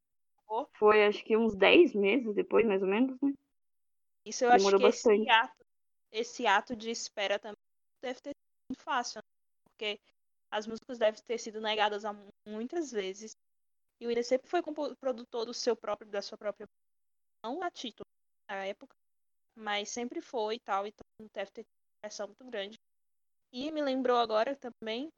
[0.73, 3.33] Foi, acho que uns 10 meses depois, mais ou menos, né?
[4.27, 5.23] Isso eu Demorou acho que bastante.
[5.23, 5.67] Esse, ato,
[6.11, 7.57] esse ato de espera também
[8.03, 9.23] deve ter sido muito fácil, né?
[9.65, 10.01] porque
[10.51, 12.03] as músicas devem ter sido negadas
[12.45, 13.37] muitas vezes.
[14.01, 14.61] E o Winnie sempre foi
[14.99, 16.67] produtor do seu próprio, da sua própria.
[17.45, 18.07] Não a título,
[18.49, 18.97] na época,
[19.55, 21.65] mas sempre foi e tal, então deve ter
[22.03, 22.77] pressão muito grande.
[23.53, 25.11] E me lembrou agora também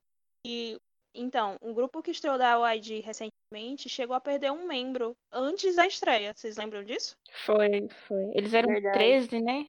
[0.45, 0.79] que,
[1.15, 5.87] então, um grupo que estreou da YG recentemente chegou a perder um membro antes da
[5.87, 6.33] estreia.
[6.35, 7.17] Vocês lembram disso?
[7.45, 8.33] Foi, foi.
[8.35, 8.99] Eles eram Verdade.
[8.99, 9.67] 13, né?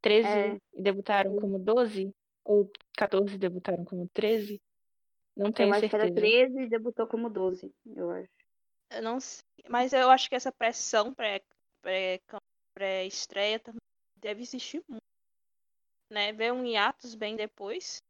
[0.00, 0.58] 13 é.
[0.74, 2.14] e debutaram como 12?
[2.44, 4.60] Ou 14 debutaram como 13?
[5.36, 6.04] Não tenho eu certeza.
[6.04, 8.30] Que era 13 e debutou como 12, eu acho.
[8.90, 11.40] Eu não sei, mas eu acho que essa pressão pré,
[11.80, 12.20] pré
[12.74, 13.80] pré-estreia também
[14.16, 15.09] deve existir muito.
[16.10, 16.32] Né?
[16.32, 18.02] Ver um hiatus bem depois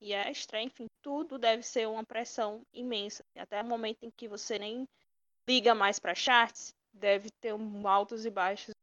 [0.00, 3.24] e a estreia, enfim, tudo deve ser uma pressão imensa.
[3.36, 4.88] Até o momento em que você nem
[5.48, 8.74] liga mais para charts, deve ter um altos e baixos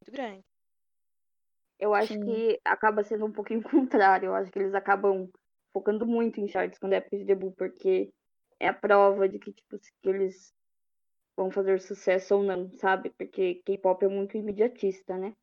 [0.00, 0.44] muito grande.
[1.78, 2.20] Eu acho Sim.
[2.20, 4.26] que acaba sendo um pouquinho contrário.
[4.26, 5.28] Eu acho que eles acabam
[5.72, 8.12] focando muito em charts quando é época de debut, porque
[8.60, 10.52] é a prova de que, tipo, que eles
[11.36, 13.10] vão fazer sucesso ou não, sabe?
[13.10, 15.34] Porque K-pop é muito imediatista, né?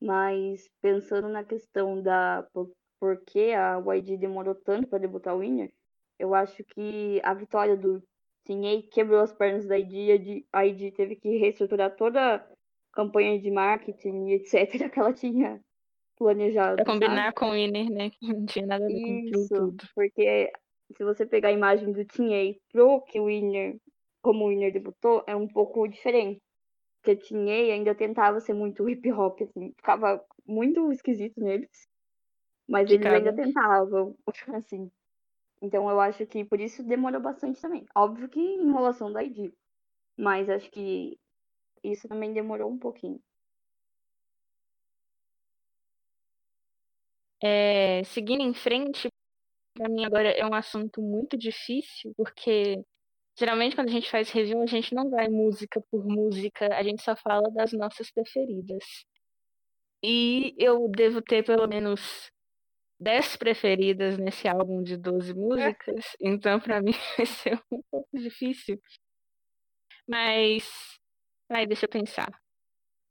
[0.00, 5.40] Mas pensando na questão da por, por que a YG demorou tanto para debutar o
[5.40, 5.70] Winner,
[6.18, 8.02] eu acho que a vitória do
[8.44, 12.46] Tinhei quebrou as pernas da ID, a ID teve que reestruturar toda a
[12.92, 15.60] campanha de marketing etc que ela tinha
[16.16, 16.76] planejado.
[16.76, 17.34] Pra combinar sabe?
[17.34, 18.10] com o Winner, né?
[18.10, 19.84] Que não tinha nada a ver Isso, com tudo.
[19.94, 20.50] Porque
[20.96, 23.76] se você pegar a imagem do Tinhei pro que o Winner
[24.22, 26.40] como o Winner debutou, é um pouco diferente.
[27.00, 31.88] Porque Tinhei ainda tentava ser muito hip hop, assim, ficava muito esquisito neles.
[32.68, 34.16] Mas eles ainda tentavam,
[34.54, 34.90] assim.
[35.62, 37.86] Então eu acho que por isso demorou bastante também.
[37.94, 39.52] Óbvio que enrolação da ID.
[40.16, 41.18] Mas acho que
[41.82, 43.20] isso também demorou um pouquinho.
[47.42, 49.08] É, seguindo em frente,
[49.74, 52.84] para mim agora é um assunto muito difícil, porque
[53.40, 57.00] Geralmente, quando a gente faz review, a gente não vai música por música, a gente
[57.00, 58.84] só fala das nossas preferidas.
[60.04, 62.30] E eu devo ter pelo menos
[63.00, 66.16] 10 preferidas nesse álbum de 12 músicas, é.
[66.20, 68.78] então para mim vai ser um pouco difícil.
[70.06, 70.68] Mas.
[71.48, 72.28] Ai, deixa eu pensar.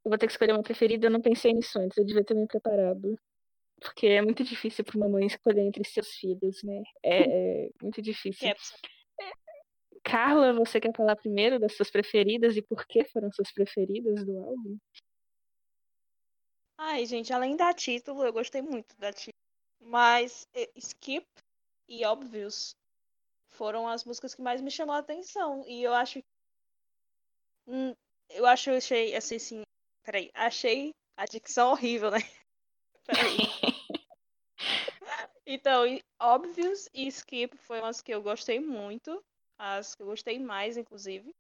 [0.06, 2.36] Eu vou ter que escolher uma preferida, eu não pensei nisso antes, eu devia ter
[2.36, 3.20] me preparado.
[3.82, 6.84] Porque é muito difícil para uma mãe escolher entre seus filhos, né?
[7.02, 8.48] É, é muito difícil.
[8.48, 8.99] É.
[10.04, 14.38] Carla, você quer falar primeiro das suas preferidas e por que foram suas preferidas do
[14.38, 14.78] álbum?
[16.78, 19.34] Ai, gente, além da título, eu gostei muito da título.
[19.82, 21.28] Mas eh, Skip
[21.88, 22.76] e Obvious
[23.50, 25.64] foram as músicas que mais me chamou a atenção.
[25.68, 26.20] E eu acho.
[27.68, 27.94] Hum,
[28.30, 29.64] eu acho, eu achei, assim, assim.
[30.04, 32.20] Peraí, achei a dicção horrível, né?
[33.06, 33.38] Peraí.
[35.46, 35.84] então,
[36.20, 39.24] Obvious e Skip foram as que eu gostei muito
[39.60, 41.36] as que eu gostei mais, inclusive,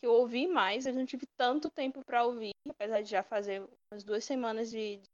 [0.00, 0.86] que eu ouvi mais.
[0.86, 4.96] Eu não tive tanto tempo para ouvir, apesar de já fazer umas duas semanas de,
[4.96, 5.08] de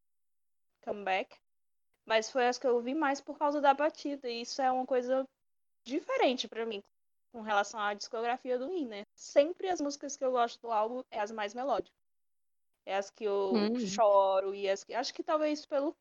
[0.84, 1.36] comeback.
[2.06, 4.30] Mas foi as que eu ouvi mais por causa da batida.
[4.30, 5.24] E isso é uma coisa
[5.84, 6.82] diferente para mim
[7.32, 9.04] com relação à discografia do Winner.
[9.14, 11.98] Sempre as músicas que eu gosto do álbum é as mais melódicas.
[12.86, 13.74] É as que eu Hum.
[13.76, 14.94] choro e as que.
[14.94, 15.94] Acho que talvez pelo,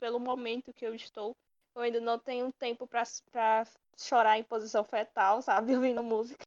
[0.00, 1.32] pelo momento que eu estou,
[1.74, 3.04] eu ainda não tenho tempo pra
[3.96, 5.74] chorar em posição fetal, sabe?
[5.76, 6.44] Ouvindo música.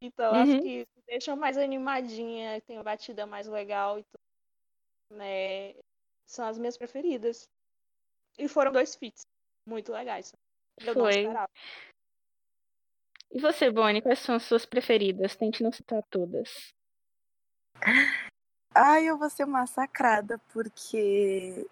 [0.00, 0.60] Então acho Uhum.
[0.62, 5.18] que deixa mais animadinha, tem uma batida mais legal e tudo.
[5.18, 5.74] Né?
[6.26, 7.48] São as minhas preferidas.
[8.38, 9.22] E foram dois feats
[9.66, 10.32] muito legais.
[10.80, 11.26] Eu Foi.
[13.30, 15.36] E você, Bonnie, quais são as suas preferidas?
[15.36, 16.72] Tente não citar todas.
[18.74, 21.66] Ai, eu vou ser massacrada, porque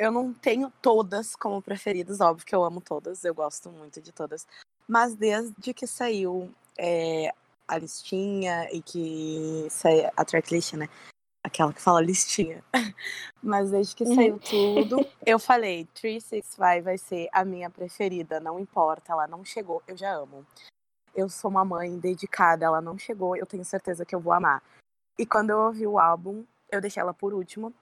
[0.00, 2.22] eu não tenho todas como preferidas.
[2.22, 4.46] Óbvio que eu amo todas, eu gosto muito de todas.
[4.88, 7.34] Mas desde que saiu é,
[7.68, 10.88] a listinha e que saiu a tracklist, né?
[11.44, 12.64] Aquela que fala listinha.
[13.42, 14.14] Mas desde que Uhum.
[14.14, 19.82] saiu tudo, eu falei, 365 vai ser a minha preferida, não importa, ela não chegou,
[19.86, 20.46] eu já amo.
[21.14, 24.62] Eu sou uma mãe dedicada, ela não chegou, eu tenho certeza que eu vou amar.
[25.18, 27.74] E quando eu ouvi o álbum, eu deixei ela por último,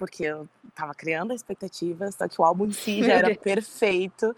[0.00, 4.34] porque eu tava criando a expectativa, só que o álbum em si já era perfeito.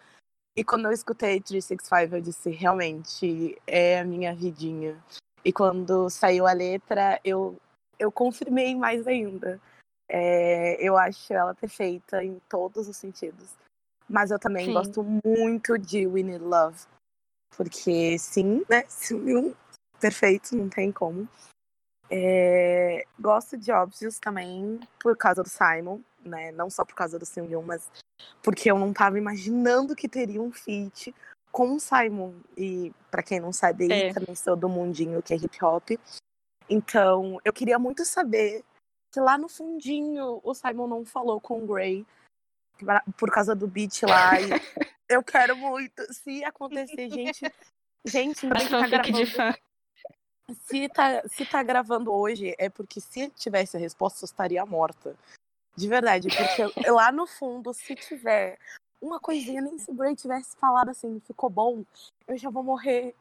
[0.57, 5.01] E quando eu escutei 365, eu disse, realmente, é a minha vidinha.
[5.45, 7.57] E quando saiu a letra, eu,
[7.97, 9.61] eu confirmei mais ainda.
[10.09, 13.55] É, eu acho ela perfeita em todos os sentidos.
[14.09, 14.73] Mas eu também Sim.
[14.73, 16.81] gosto muito de We Need Love.
[17.57, 18.83] Porque, sim, né?
[18.89, 19.55] Sim,
[20.01, 21.29] perfeito, não tem como.
[22.15, 26.53] É, gosto de Obvious também por causa do Simon, né?
[26.53, 27.89] Não só por causa do Seungyeon, mas
[28.43, 31.15] porque eu não tava imaginando que teria um feat
[31.51, 32.35] com o Simon.
[32.55, 34.13] E pra quem não sabe, É.
[34.13, 35.93] também sou do mundinho que é hip hop.
[36.69, 38.63] Então, eu queria muito saber
[39.11, 42.07] se lá no fundinho o Simon não falou com o Gray
[43.17, 44.33] por causa do beat lá.
[45.09, 46.03] Eu quero muito.
[46.13, 47.53] Se acontecer, gente.
[48.07, 49.59] Gente, ainda bem que tá gravando.
[50.55, 55.17] Se tá, se tá gravando hoje, é porque se tivesse a resposta, eu estaria morta.
[55.75, 58.59] De verdade, porque lá no fundo, se tiver
[59.01, 61.83] uma coisinha, nem se o Bray tivesse falado assim, ficou bom,
[62.29, 63.15] eu já vou morrer,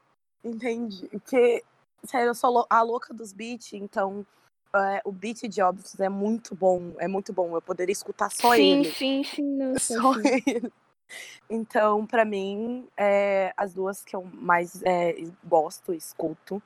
[0.44, 1.08] entende?
[1.08, 1.64] Porque,
[2.04, 4.26] sério, eu sou a louca dos beats, então
[4.74, 7.56] é, o beat de Obvious é muito bom, é muito bom.
[7.56, 8.92] Eu poderia escutar só sim, ele.
[8.92, 10.22] sim, sim, nossa, Só sim.
[10.48, 10.74] ele.
[11.50, 16.62] Então, pra mim, é, as duas que eu mais é, gosto, escuto,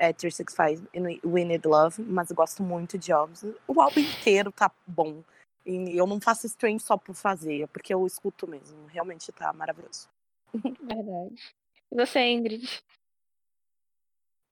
[0.00, 3.44] é 365 e We Need Love, mas eu gosto muito de Jobs.
[3.68, 5.22] O álbum inteiro tá bom.
[5.66, 8.86] E eu não faço stream só por fazer, é porque eu escuto mesmo.
[8.86, 10.08] Realmente tá maravilhoso.
[10.54, 11.54] Verdade.
[11.92, 12.82] E você, Ingrid?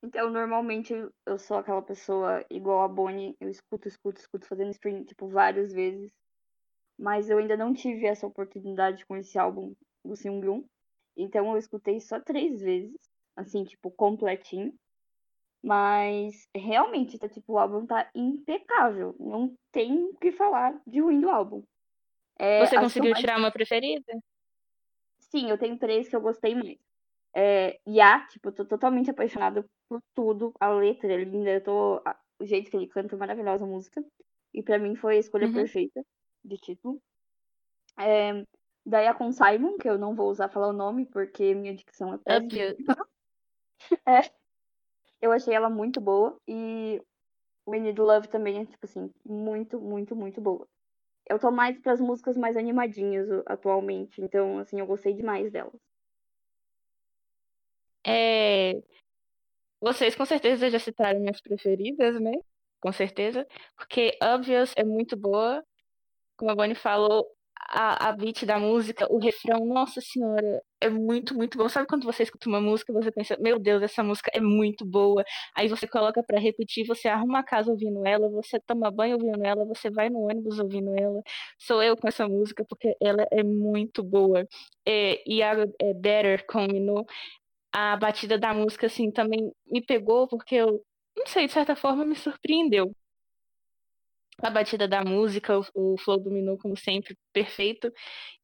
[0.03, 0.93] Então, normalmente
[1.27, 5.73] eu sou aquela pessoa igual a Bonnie, eu escuto, escuto, escuto, fazendo stream, tipo, várias
[5.73, 6.13] vezes.
[6.99, 9.73] Mas eu ainda não tive essa oportunidade com esse álbum
[10.05, 10.63] do Seungyoon.
[11.17, 12.95] Então eu escutei só três vezes,
[13.35, 14.75] assim, tipo, completinho.
[15.63, 19.15] Mas realmente, tá, tipo, o álbum tá impecável.
[19.19, 21.63] Não tem o que falar de ruim do álbum.
[22.39, 24.19] É, Você conseguiu mais- tirar uma preferida?
[25.19, 26.79] Sim, eu tenho três que eu gostei mais.
[27.35, 30.55] É, Ya, tipo, eu tô totalmente apaixonada por tudo.
[30.61, 32.03] A letra é linda, eu tô,
[32.41, 34.03] o jeito que ele canta é maravilhosa a música.
[34.55, 35.55] E pra mim foi a escolha Uhum.
[35.55, 36.03] perfeita
[36.45, 37.03] de título.
[37.99, 38.45] É,
[38.87, 42.15] daí a com Simon, que eu não vou usar falar o nome, porque minha dicção
[42.15, 42.45] é péssima.
[42.45, 42.77] Óbvio.
[45.21, 46.39] Eu achei ela muito boa.
[46.47, 47.01] E
[47.69, 50.67] We Need Love também é, tipo assim, muito, muito, muito boa.
[51.29, 54.21] Eu tô mais pras músicas mais animadinhas atualmente.
[54.23, 55.75] Então, assim, eu gostei demais delas.
[58.07, 58.81] É,
[59.81, 62.33] Vocês com certeza já citaram minhas preferidas, né?
[62.81, 63.47] Com certeza.
[63.77, 65.65] Porque Obvious é muito boa.
[66.37, 67.27] Como a Bonnie falou,
[67.69, 71.69] a, a beat da música, o refrão, nossa senhora, é muito, muito bom.
[71.69, 75.25] Sabe quando você escuta uma música você pensa, meu Deus, essa música é muito boa.
[75.57, 79.45] Aí você coloca pra repetir, você arruma a casa ouvindo ela, você toma banho ouvindo
[79.45, 81.23] ela, você vai no ônibus ouvindo ela.
[81.59, 84.47] Sou eu com essa música porque ela é muito boa.
[84.87, 87.07] É, e a é, Better combinou
[87.73, 90.83] a batida da música, assim, também me pegou, porque eu,
[91.17, 92.93] não sei, de certa forma me surpreendeu.
[94.41, 97.93] A batida da música, o, o flow do Minu, como sempre, perfeito.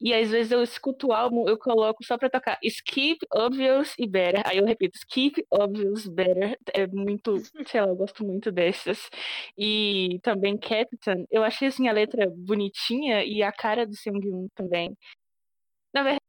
[0.00, 4.06] E às vezes eu escuto o álbum, eu coloco só pra tocar Skip, Obvious e
[4.08, 4.42] Better.
[4.44, 6.58] Aí eu repito, Skip, Obvious, Better.
[6.74, 7.36] É muito,
[7.68, 9.08] sei lá, eu gosto muito dessas.
[9.56, 14.96] E também Captain, eu achei assim a letra bonitinha e a cara do Seungyoon também.
[15.94, 16.20] Na verdade,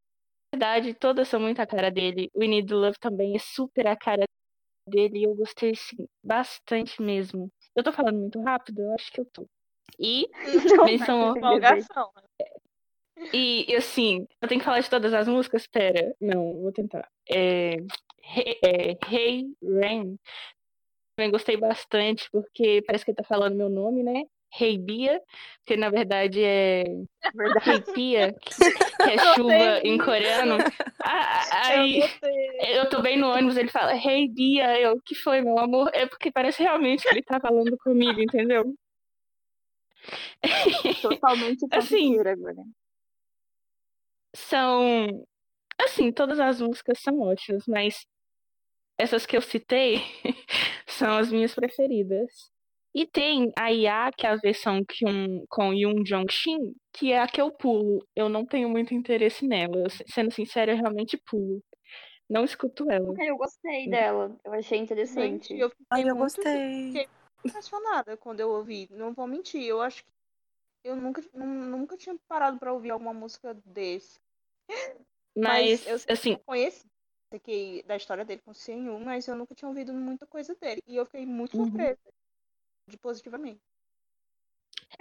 [0.53, 2.31] verdade, todas são muito a cara dele.
[2.35, 4.25] We Need Love também é super a cara
[4.89, 7.51] dele e eu gostei sim, bastante mesmo.
[7.75, 8.81] Eu tô falando muito rápido?
[8.83, 9.47] Eu acho que eu tô.
[9.99, 10.27] E
[10.85, 11.75] menção honrosa.
[11.75, 11.81] Né?
[13.33, 15.65] E, e, assim, eu tenho que falar de todas as músicas?
[15.67, 17.09] Pera, não, vou tentar.
[17.29, 17.77] É,
[18.27, 20.17] Hey, é, hey Rain
[21.15, 24.23] também gostei bastante, porque parece que ele tá falando meu nome, né?
[24.51, 25.21] Rei Bia,
[25.65, 26.83] que na verdade é
[27.61, 28.63] Rei Pia, que,
[29.03, 30.57] é chuva em coreano.
[31.51, 32.01] Aí
[32.73, 35.89] eu tô bem no ônibus, ele fala Rei Bia, eu, que foi, meu amor?
[35.93, 38.73] É porque parece realmente que ele tá falando comigo, entendeu?
[41.01, 42.63] Totalmente assim, agora.
[44.35, 45.25] São
[45.81, 48.05] assim, todas as músicas são ótimas, mas
[48.97, 50.01] essas que eu citei
[50.87, 52.51] são as minhas preferidas.
[52.93, 57.27] E tem a IA, que é a versão um, com Yoon Jong-shin, que é a
[57.27, 57.99] que eu pulo.
[58.15, 59.75] Eu não tenho muito interesse nela.
[59.75, 61.61] Eu, sendo sincera, eu realmente pulo.
[62.29, 63.13] Não escuto ela.
[63.19, 64.33] Eu gostei dela.
[64.45, 65.49] Eu achei interessante.
[65.49, 67.05] Gente, eu Ai, eu muito, gostei.
[67.45, 68.87] Impressionada quando eu ouvi.
[68.91, 69.63] Não vou mentir.
[69.63, 70.11] Eu acho que
[70.83, 74.19] eu nunca, nunca tinha parado pra ouvir alguma música desse.
[75.37, 76.85] Mas, Mas eu assim, conheci
[77.43, 80.81] que, da história dele com o Senhor, mas eu nunca tinha ouvido muita coisa dele.
[80.87, 81.65] E eu fiquei muito Uhum.
[81.65, 81.99] surpresa.
[82.87, 83.59] De positivamente.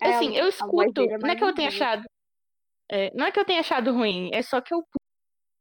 [0.01, 1.03] É, assim, eu escuto.
[1.03, 2.05] é Não é que eu tenha achado.
[2.91, 4.83] é, não é que eu tenha achado ruim, é só que eu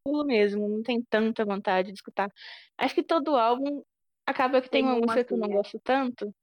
[0.04, 0.68] pulo mesmo.
[0.68, 2.30] Não tenho tanta vontade de escutar.
[2.78, 3.84] Acho que todo álbum
[4.26, 6.34] acaba que tem, Tem uma música que eu não gosto tanto.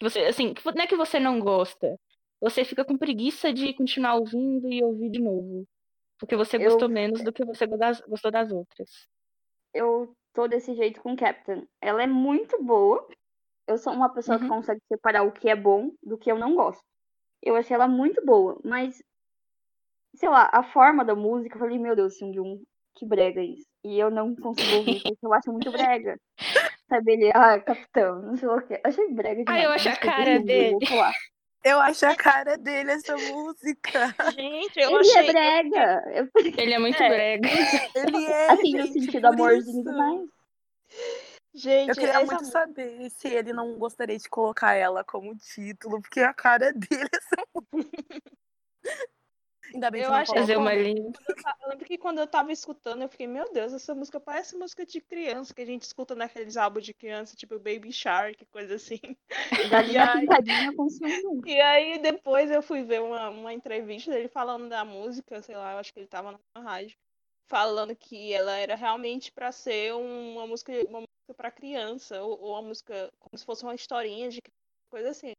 [0.00, 1.96] Que Você, assim, que não é que você não gosta.
[2.40, 5.66] Você fica com preguiça de continuar ouvindo e ouvir de novo.
[6.18, 8.88] Porque você Eu- gostou menos do que você gostou das, outras.
[9.74, 11.66] Eu tô desse jeito com Captain.
[11.82, 13.06] Ela é muito boa.
[13.66, 14.50] Eu sou uma pessoa que Uhum.
[14.50, 16.82] consegue separar o que é bom do que eu não gosto.
[17.42, 19.02] Eu achei ela muito boa, mas
[20.14, 22.62] sei lá, a forma da música, eu falei, meu Deus, Jung,
[22.96, 23.64] que brega isso.
[23.84, 26.18] E eu não consigo ouvir porque eu acho muito brega.
[26.90, 28.78] Sabe, ele, ah, capitão, não sei o que.
[28.84, 29.64] Achei brega demais.
[29.64, 30.76] eu acho a cara dele.
[31.62, 34.14] Eu acho a cara dele essa música.
[34.34, 35.28] Gente, eu Ele achei.
[35.28, 36.02] é brega.
[36.14, 36.28] Eu-
[36.58, 37.08] Ele é muito É.
[37.08, 37.48] brega.
[37.94, 39.90] Ele é, assim, no gente, sentido amorzinho isso.
[39.90, 40.20] demais.
[41.54, 45.36] Gente, Eu queria essa muito música- saber se ele não gostaria de colocar ela como
[45.36, 48.22] título, porque a cara dele é essa música.
[49.72, 51.12] Ainda bem que Eu achei Fazer uma linha.
[51.62, 54.84] eu lembro que quando eu tava escutando, eu fiquei, meu Deus, essa música parece música
[54.84, 59.00] de criança, que a gente escuta naqueles álbuns de criança, tipo Baby Shark, coisa assim.
[59.70, 60.26] Galinha aí-.
[61.46, 65.72] E aí depois eu fui ver uma, uma entrevista dele falando da música, sei lá,
[65.72, 66.96] eu acho que ele tava na rádio,
[67.46, 72.52] falando que ela era realmente pra ser uma música, uma música para criança, ou, ou
[72.52, 75.32] uma música como se fosse uma historinha de criança, coisa assim.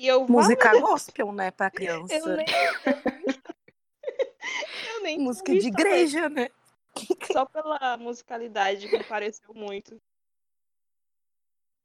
[0.00, 2.14] E eu Música gospel, né, pra criança.
[2.14, 2.46] eu nem
[4.94, 6.48] eu nem Música de visto também, igreja, né?
[7.32, 10.00] só pela musicalidade me pareceu muito.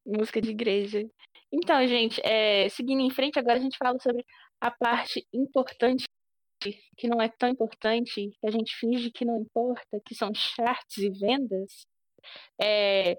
[0.06, 1.10] Música de igreja.
[1.52, 4.26] Então, gente, é, seguindo em frente, agora a gente fala sobre
[4.60, 6.06] a parte importante,
[6.98, 10.98] que não é tão importante, que a gente finge que não importa, que são charts
[10.98, 11.86] e vendas.
[12.62, 13.18] É,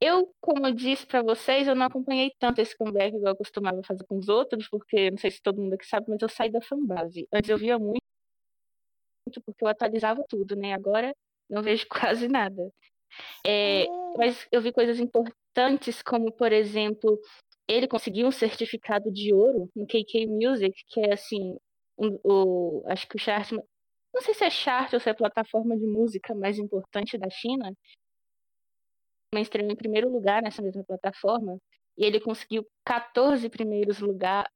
[0.00, 3.82] eu, como eu disse pra vocês, eu não acompanhei tanto esse comeback igual eu costumava
[3.82, 6.50] fazer com os outros, porque não sei se todo mundo aqui sabe, mas eu saí
[6.50, 7.26] da fanbase.
[7.32, 8.00] Antes eu via muito,
[9.44, 10.74] porque eu atualizava tudo, né?
[10.74, 11.14] Agora
[11.48, 11.86] não vejo
[12.16, 12.70] quase nada.
[13.46, 13.86] É,
[14.16, 17.18] mas eu vi coisas importantes, como, por exemplo,
[17.68, 21.56] ele conseguiu um certificado de ouro no KK Music, que é assim,
[21.98, 25.16] um- o, acho que o chart, não sei se é chart ou se é a
[25.16, 27.72] plataforma de música mais importante da China,
[29.34, 31.58] mas estreou em primeiro lugar nessa mesma plataforma,
[31.96, 34.48] e ele conseguiu 14 primeiros, lugar,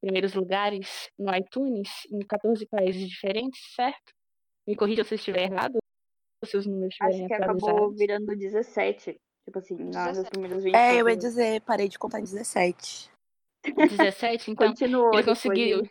[0.00, 4.12] primeiros lugares no iTunes, em 14 países diferentes, certo?
[4.66, 5.78] Me corrija se eu estiver errado,
[6.44, 9.18] se os números Acho estiverem que acabou virando 17.
[9.44, 10.30] Tipo assim, na, nos 17.
[10.30, 13.10] primeiros 20 É, eu ia dizer, parei de contar em 17.
[13.62, 15.82] 17, então Continuou, ele conseguiu.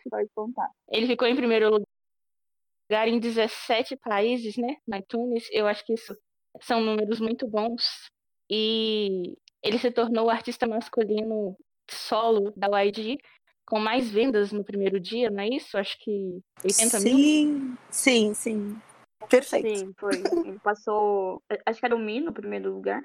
[0.89, 5.47] ele ficou em primeiro lugar em 17 países, né, no iTunes.
[5.51, 6.15] Eu acho que isso
[6.61, 8.11] são números muito bons.
[8.49, 11.57] E ele se tornou o artista masculino
[11.89, 13.17] solo da YG
[13.65, 15.77] com mais vendas no primeiro dia, não é isso?
[15.77, 17.17] Acho que 80 mil.
[17.17, 18.81] Sim, sim, sim.
[19.29, 19.79] Perfeito.
[19.79, 20.21] Sim, foi.
[20.45, 21.41] Ele passou.
[21.65, 23.03] Acho que era o Mi no primeiro lugar.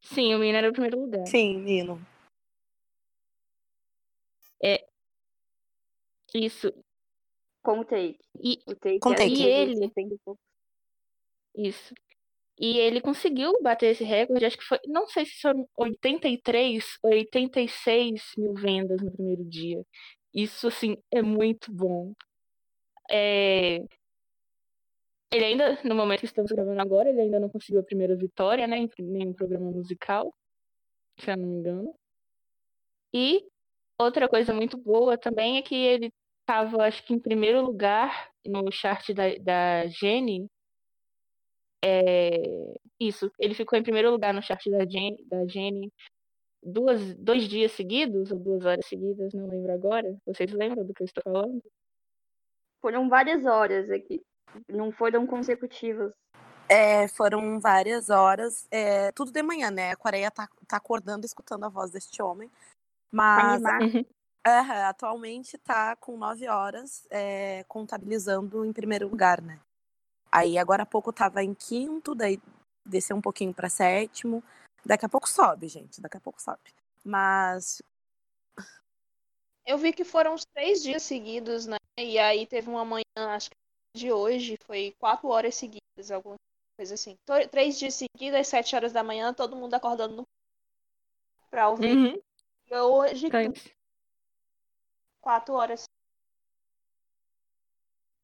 [0.00, 1.26] Sim, o menino era o primeiro lugar.
[1.26, 2.00] Sim, Nino.
[6.36, 6.72] Isso.
[7.62, 8.18] Com o Take.
[8.38, 9.34] E O Take Com era Take.
[9.34, 9.76] E ele?
[9.76, 10.40] 70 pouco.
[11.56, 11.94] Isso.
[12.58, 17.10] E ele conseguiu bater esse recorde, acho que foi, não sei se foram 83 ou
[17.10, 19.84] 86 mil vendas no primeiro dia.
[20.34, 22.14] Isso, assim, é muito bom.
[23.10, 23.80] É,
[25.30, 28.66] Ele ainda, no momento que estamos gravando agora, ele ainda não conseguiu a primeira vitória,
[28.66, 30.34] né, em nenhum programa musical,
[31.20, 31.94] se eu não me engano.
[33.12, 33.44] E
[33.98, 38.70] outra coisa muito boa também é que ele estava, acho que em primeiro lugar no
[38.72, 40.48] chart da, da Jenny,
[41.82, 45.92] é, Isso, ele ficou em primeiro lugar no chart da Jenny, da Jenny
[46.66, 50.16] duas, dois dias seguidos, ou duas horas seguidas, não lembro agora.
[50.26, 51.62] Vocês lembram do que eu estou falando?
[52.80, 54.22] Foram várias horas aqui.
[54.68, 56.12] Não foram consecutivas.
[56.68, 59.92] É, foram várias horas, é, tudo de manhã, né?
[59.92, 62.50] A Coreia tá, tá acordando escutando a voz deste homem.
[63.10, 63.62] Mas
[64.88, 69.60] atualmente tá com nove horas é, contabilizando em primeiro lugar, né?
[70.36, 72.38] Aí agora há pouco tava em quinto, daí
[72.84, 74.44] desceu um pouquinho para sétimo.
[74.84, 75.98] Daqui a pouco sobe, gente.
[75.98, 76.60] Daqui a pouco sobe.
[77.02, 77.80] Mas
[79.64, 81.78] Eu vi que foram uns três dias seguidos, né?
[81.98, 83.56] E aí teve uma manhã, acho que
[83.96, 86.36] de hoje, foi quatro horas seguidas, alguma
[86.76, 87.16] coisa assim.
[87.50, 90.24] Três dias seguidos, às sete horas da manhã, todo mundo acordando no...
[91.50, 91.96] pra ouvir.
[91.96, 92.22] Uhum.
[92.70, 93.54] E hoje, Então,
[95.22, 95.84] quatro horas.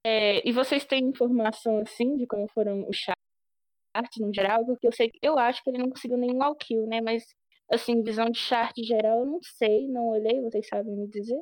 [0.04, 4.64] É, e vocês têm informação assim de como foram os charts no geral?
[4.64, 7.00] Porque eu sei, eu acho que ele não conseguiu nenhum all kill, né?
[7.00, 7.24] Mas
[7.70, 11.40] assim, visão de chart geral, eu não sei, não olhei, vocês sabem me dizer?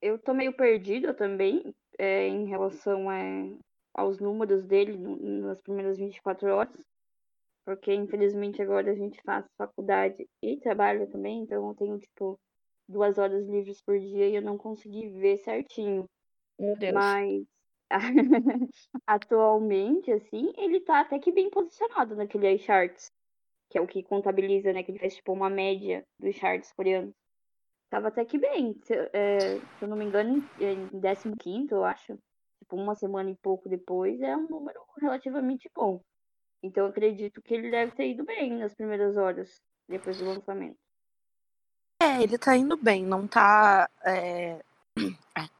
[0.00, 3.56] Eu tô meio perdida também é, em relação é,
[3.94, 6.88] aos números dele nas primeiras 24 horas.
[7.64, 12.38] Porque, infelizmente, agora a gente faz faculdade e trabalho também, então eu tenho, tipo,
[12.88, 16.06] duas horas livres por dia e eu não consegui ver certinho.
[16.58, 16.94] Meu Deus.
[16.94, 17.46] Mas
[19.06, 23.10] atualmente, assim, ele tá até que bem posicionado naquele iCharts,
[23.70, 24.82] que é o que contabiliza, né?
[24.82, 27.14] Que ele faz tipo uma média dos charts coreanos.
[27.90, 28.78] Tava até que bem.
[28.82, 30.88] Se, é, se eu não me engano, em
[31.28, 32.18] em 15, eu acho.
[32.58, 36.02] Tipo, uma semana e pouco depois, é um número relativamente bom.
[36.62, 40.76] Então eu acredito que ele deve ter ido bem nas primeiras horas, depois do lançamento.
[42.02, 43.88] é, ele tá indo bem, não tá.
[44.04, 44.60] é,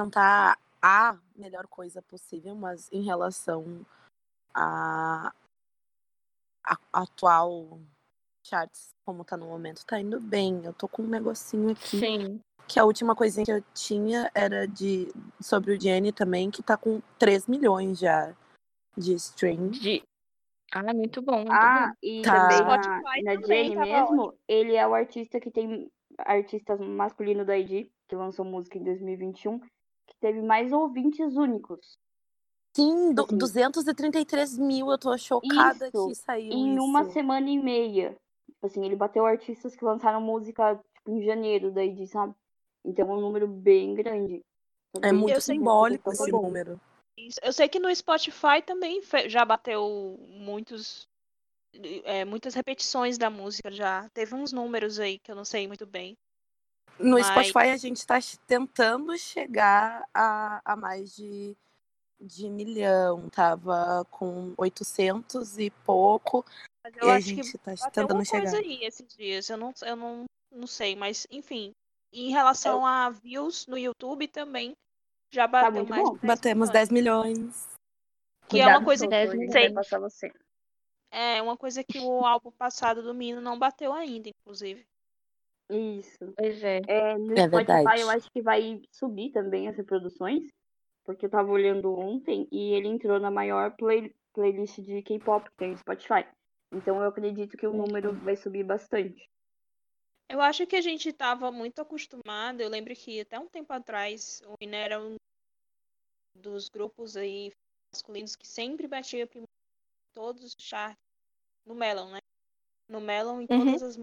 [0.00, 3.84] não tá a melhor coisa possível, mas em relação
[4.54, 5.30] a,
[6.90, 7.78] atual
[8.42, 10.62] charts, como tá no momento, tá indo bem.
[10.64, 11.98] Eu tô com um negocinho aqui.
[11.98, 12.40] Sim.
[12.66, 16.76] Que a última coisinha que eu tinha era de sobre o Jenny também, que tá
[16.76, 18.34] com 3 milhões já
[18.96, 19.68] de stream.
[19.68, 20.02] De...
[20.72, 21.92] Ah, muito bom, muito Ah, bom.
[22.02, 22.48] e Tá.
[22.48, 27.58] também na, na Jenny tava mesmo, ele é o artista que tem artista masculino da
[27.58, 29.68] ID, que lançou música em 2021, que
[30.20, 31.98] teve mais ouvintes únicos.
[32.76, 33.36] Sim, du Assim.
[33.36, 34.90] 233 mil.
[34.90, 36.84] Eu tô chocada Isso, que saiu Em isso.
[36.84, 38.16] uma semana e meia.
[38.46, 42.34] Tipo assim, ele bateu artistas que lançaram música tipo, em janeiro da ID, sabe?
[42.84, 44.40] Então é um número bem grande.
[44.92, 46.42] Tá É bem- muito Eu sei que simbólico tá esse bom.
[46.42, 46.80] número.
[47.42, 51.06] Eu sei que no Spotify também já bateu muitos,
[52.04, 54.08] é, muitas repetições da música já.
[54.10, 56.16] Teve uns números aí que eu não sei muito bem.
[57.00, 61.56] No Mas- Spotify a gente tá ch- tentando chegar a, a mais de,
[62.20, 63.28] de milhão.
[63.30, 66.44] Tava com 800 e pouco.
[66.84, 68.42] Mas E eu a acho que gente tá bateu tentando chegar.
[68.42, 69.48] coisa aí esses dias.
[69.48, 71.72] Eu não, eu não, não sei, mas enfim.
[72.12, 74.74] Em relação a views no YouTube também
[75.32, 76.14] já bateu muito mais bom.
[76.14, 76.72] de 10 Batemos milhões.
[76.72, 77.68] 10 milhões.
[78.48, 80.32] Que é uma Cuidado, coisa que vai passar você.
[81.12, 84.84] é uma coisa que o álbum passado do Mino não bateu ainda, inclusive.
[85.70, 86.34] Isso.
[86.36, 86.80] Pois é.
[86.86, 88.00] É, no É Spotify verdade.
[88.00, 90.44] eu acho que vai subir também as reproduções,
[91.04, 95.56] porque eu tava olhando ontem e ele entrou na maior play- playlist de K-pop que
[95.56, 96.26] tem no Spotify.
[96.72, 99.28] Então eu acredito que o número vai subir bastante.
[100.28, 102.60] Eu acho que a gente estava muito acostumado.
[102.60, 105.16] Eu lembro que até um tempo atrás o Mino era um
[106.36, 107.50] dos grupos aí
[107.92, 110.96] masculinos que sempre batia primeiro em todos os charts
[111.66, 112.18] no Melon, né?
[112.88, 113.66] No Melon, em Uhum.
[113.66, 113.96] todos os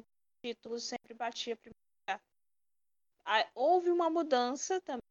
[0.47, 1.75] títulos, sempre batia primeiro
[2.07, 2.21] lugar.
[3.53, 5.01] Houve uma mudança também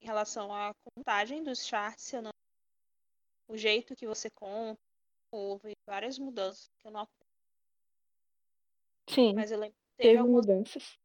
[0.00, 2.30] em relação à contagem dos charts, se eu não
[3.48, 4.80] o jeito que você conta,
[5.30, 7.06] houve várias mudanças que eu não
[9.08, 10.98] Sim, mas eu lembro que teve teve algumas mudanças.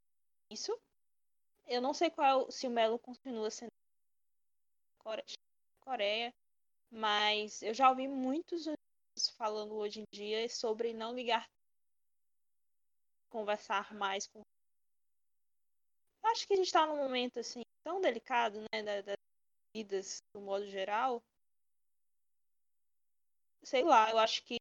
[0.49, 0.75] isso.
[1.67, 3.69] Eu não sei qual se o Melo continua sendo
[4.99, 5.23] Core-
[5.81, 6.33] Coreia,
[6.91, 8.65] mas eu já ouvi muitos
[9.37, 11.45] falando hoje em dia sobre não ligar,
[13.31, 14.41] conversar mais com.
[16.23, 19.17] Acho que a gente está num momento assim tão delicado, né, da- das
[19.75, 21.21] vidas do modo geral.
[23.63, 24.57] Sei lá, eu acho que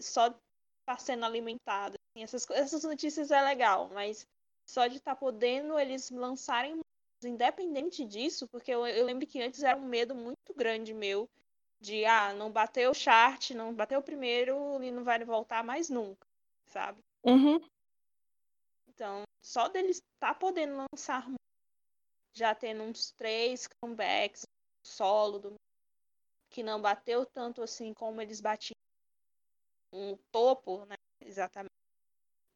[0.00, 4.26] só estar sendo alimentado, assim, essas, essas notícias é legal, mas
[4.66, 6.80] só de estar podendo eles lançarem
[7.24, 11.28] independente disso, porque eu, eu lembro que antes era um medo muito grande meu
[11.80, 15.88] de ah, não bateu o chart, não bateu o primeiro e não vai voltar mais
[15.88, 16.26] nunca,
[16.66, 16.98] sabe?
[17.24, 17.60] Uhum.
[18.94, 21.26] Então, só deles estar podendo lançar
[22.32, 24.42] já tendo uns três comebacks
[24.84, 25.54] solo do
[26.50, 28.74] que não bateu tanto assim como eles batiam
[29.92, 30.96] o topo, né?
[31.20, 31.70] Exatamente.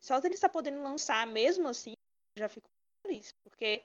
[0.01, 1.93] Só ele está podendo lançar mesmo assim,
[2.37, 2.69] já fico
[3.05, 3.85] feliz, porque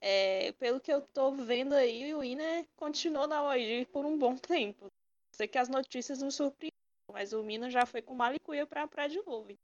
[0.00, 4.36] é, pelo que eu tô vendo aí, o Ina continuou na OG por um bom
[4.36, 4.86] tempo.
[5.32, 6.72] Sei que as notícias nos surpreendem,
[7.10, 9.54] mas o Mina já foi com Malicuia pra praia de novo.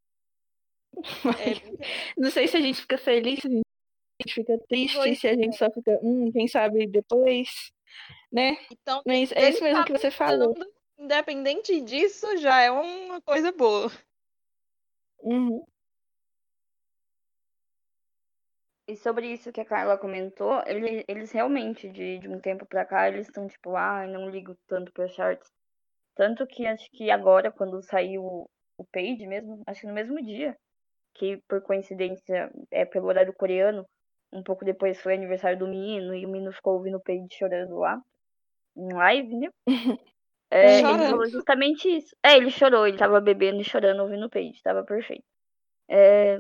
[1.38, 5.28] É, Não sei se a gente fica feliz, se a gente fica triste, pois se
[5.28, 5.59] a gente é.
[5.59, 7.72] só fica, hum, quem sabe depois,
[8.30, 8.57] né?
[8.70, 10.55] Então, mas é isso mesmo que você falou.
[10.99, 13.90] Independente disso, já é uma coisa boa.
[15.20, 15.64] Uhum.
[18.86, 22.84] E sobre isso que a Carla comentou, ele, eles realmente, de, de um tempo pra
[22.84, 25.51] cá, eles estão tipo, ah, não ligo tanto pra charts.
[26.14, 30.59] Tanto que acho que agora, quando saiu o Page mesmo, acho que no mesmo dia,
[31.14, 33.86] que por coincidência é pelo horário coreano,
[34.32, 37.76] um pouco depois foi aniversário do menino, e o menino ficou ouvindo o Page chorando
[37.78, 38.00] lá,
[38.76, 39.48] em live, né?
[40.54, 42.14] É, ele falou justamente isso.
[42.22, 45.24] É, ele chorou, ele tava bebendo e chorando ouvindo o Page, tava perfeito.
[45.88, 46.38] É,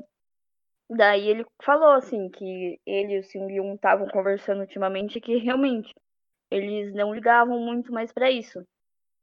[0.94, 5.94] Daí ele falou assim que ele e o Seung-yoon estavam conversando ultimamente que realmente
[6.50, 8.62] eles não ligavam muito mais para isso.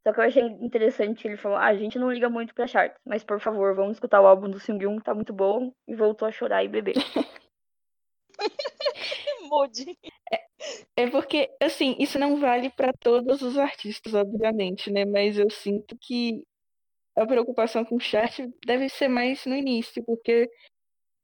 [0.06, 2.98] Só que eu achei interessante ele falou: ah, a gente não liga muito pra charts,
[3.04, 5.72] mas por favor, vamos escutar o álbum do Seung-yoon, tá muito bom.
[5.86, 6.94] E voltou a chorar e beber.
[10.96, 15.04] É, é porque, assim, isso não vale para todos os artistas, obviamente, né?
[15.04, 16.42] Mas eu sinto que
[17.16, 20.48] a preocupação com o chart deve ser mais no início, porque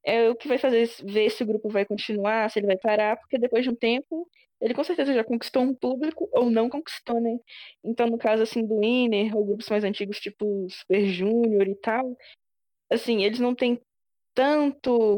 [0.05, 3.17] é o que vai fazer ver se o grupo vai continuar, se ele vai parar,
[3.19, 4.29] porque depois de um tempo
[4.61, 7.39] ele com certeza já conquistou um público ou não conquistou, né?
[7.85, 12.17] Então, no caso assim do Inner, ou grupos mais antigos tipo Super Junior e tal,
[12.91, 13.81] assim, eles não têm
[14.35, 15.17] tanto,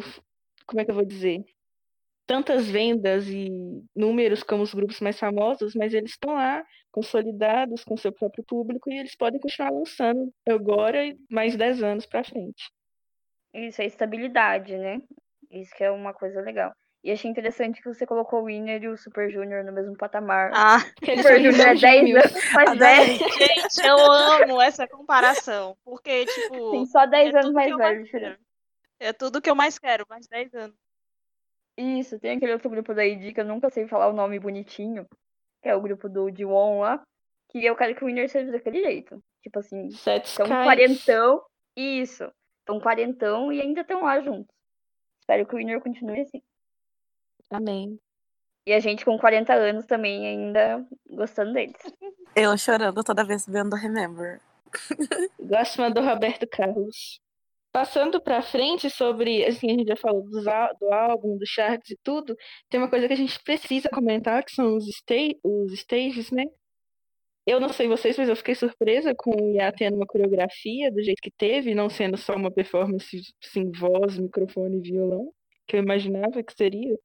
[0.67, 1.45] como é que eu vou dizer?
[2.27, 3.49] Tantas vendas e
[3.97, 8.91] números como os grupos mais famosos, mas eles estão lá consolidados com seu próprio público
[8.91, 12.71] e eles podem continuar lançando agora e mais 10 anos para frente.
[13.55, 15.01] Isso, é estabilidade, né?
[15.51, 16.73] Isso que é uma coisa legal.
[17.09, 20.51] E achei interessante que você colocou o Winner e o Super Junior no mesmo patamar.
[20.53, 23.19] Ah, o Super Junior é 10 anos, mais 10.
[23.19, 25.75] Gente, eu amo essa comparação.
[25.83, 26.71] Porque, tipo.
[26.73, 28.39] Tem só 10 é anos mais velho.
[29.01, 30.77] É tudo que eu mais quero, mais 10 anos.
[31.79, 35.09] Isso, tem aquele outro grupo da ID que eu nunca sei falar o nome bonitinho.
[35.63, 37.03] Que é o grupo do Diwon lá.
[37.49, 39.19] Que eu quero que o Winner seja daquele jeito.
[39.43, 41.43] Tipo assim, Sete tão quarentão.
[41.75, 44.55] Isso estão quarentão e ainda estão lá juntos.
[45.21, 46.43] Espero que o Winner continue assim.
[47.51, 47.99] Amém.
[48.67, 51.77] E a gente com 40 anos também ainda gostando deles.
[52.37, 54.41] Eu chorando toda vez vendo Remember.
[55.41, 57.21] Gosto do Roberto Carlos.
[57.73, 60.43] Passando pra frente sobre, assim, a gente já falou do,
[60.81, 62.37] do álbum, do Sharks e tudo,
[62.69, 66.45] tem uma coisa que a gente precisa comentar, que são os, sta os stages, né?
[67.47, 71.03] Eu não sei vocês, mas eu fiquei surpresa com o Iá tendo uma coreografia do
[71.03, 75.33] jeito que teve, não sendo só uma performance sem voz, microfone e violão,
[75.67, 76.99] que eu imaginava que seria.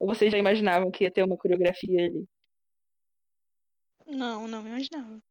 [0.00, 2.26] Ou vocês já imaginavam que ia ter uma coreografia ali?
[4.06, 5.22] Não, não imaginava.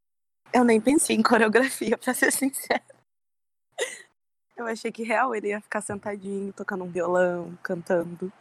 [0.53, 2.85] Eu nem pensei em coreografia, pra ser sincera.
[4.55, 8.31] Eu achei que real ele ia ficar sentadinho, tocando um violão, cantando.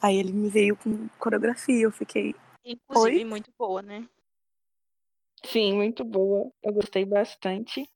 [0.00, 2.34] Aí ele me veio com coreografia, eu fiquei.
[2.64, 3.24] Inclusive, Oi?
[3.24, 4.08] muito boa, né?
[5.44, 6.50] Sim, muito boa.
[6.62, 7.88] Eu gostei bastante.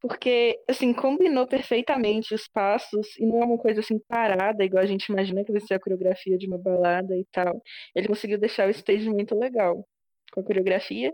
[0.00, 4.86] Porque, assim, combinou perfeitamente os passos e não é uma coisa assim parada, igual a
[4.86, 7.60] gente imagina que vai ser a coreografia de uma balada e tal.
[7.94, 9.84] Ele conseguiu deixar o stage muito legal
[10.32, 11.12] com a coreografia.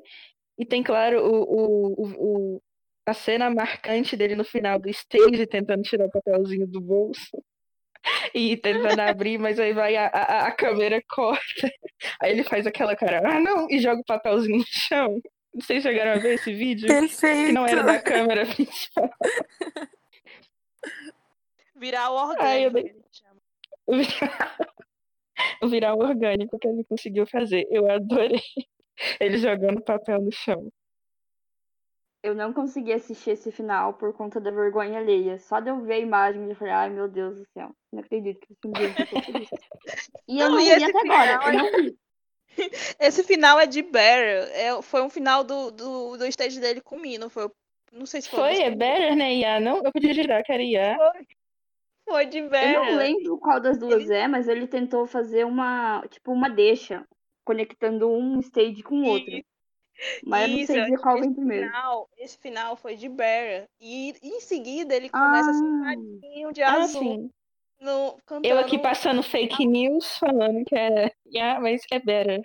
[0.59, 2.63] E tem, claro, o, o, o,
[3.07, 7.43] a cena marcante dele no final do stage, tentando tirar o papelzinho do bolso
[8.35, 11.71] e tentando abrir, mas aí vai a, a, a, câmera corta.
[12.21, 15.21] Aí ele faz aquela cara, ah não, e joga o papelzinho no chão.
[15.55, 16.89] Não sei se chegaram a ver esse vídeo.
[16.89, 17.47] Perfeito.
[17.47, 19.11] Que não era da câmera principal.
[21.77, 22.43] Virar o orgânico.
[22.43, 22.73] Ai, eu...
[25.69, 27.67] Virar o orgânico que ele conseguiu fazer.
[27.71, 28.43] Eu adorei
[29.21, 30.71] ele jogando papel no chão
[32.25, 35.39] eu não consegui assistir esse final por conta da vergonha alheia.
[35.39, 38.41] Só de eu ver a imagem, eu falei, ai meu Deus do céu, não acredito
[38.41, 38.55] que
[39.43, 39.55] isso.
[40.27, 41.99] E eu não, não vi até agora, eu não vi.
[43.01, 44.49] Esse final é de Bear.
[44.53, 47.29] É, foi um final do, do, do stage dele com o Mino.
[47.29, 47.51] Foi,
[47.93, 48.39] não sei se foi.
[48.39, 49.35] Foi, é Bear, né?
[49.35, 49.83] Ia, não?
[49.83, 50.97] Eu podia girar que era Ia.
[50.97, 51.27] Foi.
[52.07, 52.75] Foi de Bear.
[52.75, 54.15] Eu não lembro qual das duas ele...
[54.15, 57.07] é, mas ele tentou fazer uma, tipo, uma deixa,
[57.45, 59.43] conectando um stage com o outro.
[60.25, 61.67] Mas Isso, eu não sei dizer qual vem primeiro.
[61.67, 63.69] Final, esse final foi de Bear.
[63.81, 65.55] E em seguida ele começa ah.
[65.55, 67.03] sentadinho de ah, azul.
[67.03, 67.31] Sim.
[67.81, 71.13] No, eu aqui passando fake news falando que é.
[71.27, 72.41] Yeah, mas é Better.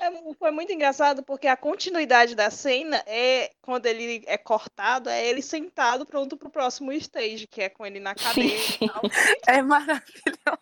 [0.00, 5.26] É, foi muito engraçado porque a continuidade da cena é quando ele é cortado, é
[5.26, 9.02] ele sentado pronto pro próximo stage, que é com ele na cadeira Sim, e tal.
[9.46, 10.58] É maravilhoso.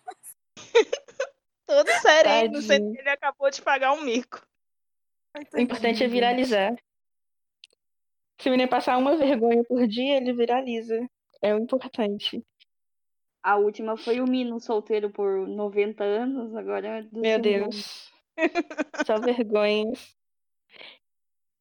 [1.66, 2.94] Todo sereno, sendo Tadinho.
[2.94, 4.44] que ele acabou de pagar um mico.
[5.52, 6.74] O importante é viralizar.
[8.38, 11.08] Se o menino passar uma vergonha por dia, ele viraliza.
[11.42, 12.42] É o importante.
[13.46, 17.38] A última foi o Mino solteiro por 90 anos, agora é Meu.
[17.38, 18.10] Deus.
[19.06, 20.16] Só vergonhas.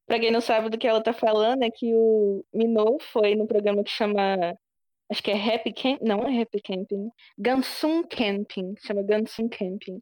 [0.04, 3.46] Pra quem não sabe do que ela tá falando, é que o Minot foi no
[3.46, 4.58] programa que chama.
[5.08, 6.00] Acho que é Happy Camp.
[6.02, 7.08] Não é Happy Camping.
[7.38, 8.74] Gansum Camping.
[8.84, 10.00] Chama Gansum Camping.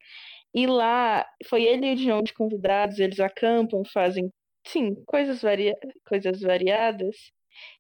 [0.54, 4.32] E lá foi ele e o John de convidados, eles acampam, fazem,
[4.66, 5.76] sim, coisas, varia...
[6.08, 7.14] coisas variadas.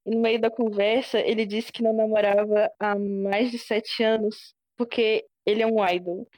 [0.06, 4.54] E no meio da conversa, ele disse que não namorava há mais de sete anos,
[4.76, 6.28] porque ele é um idol.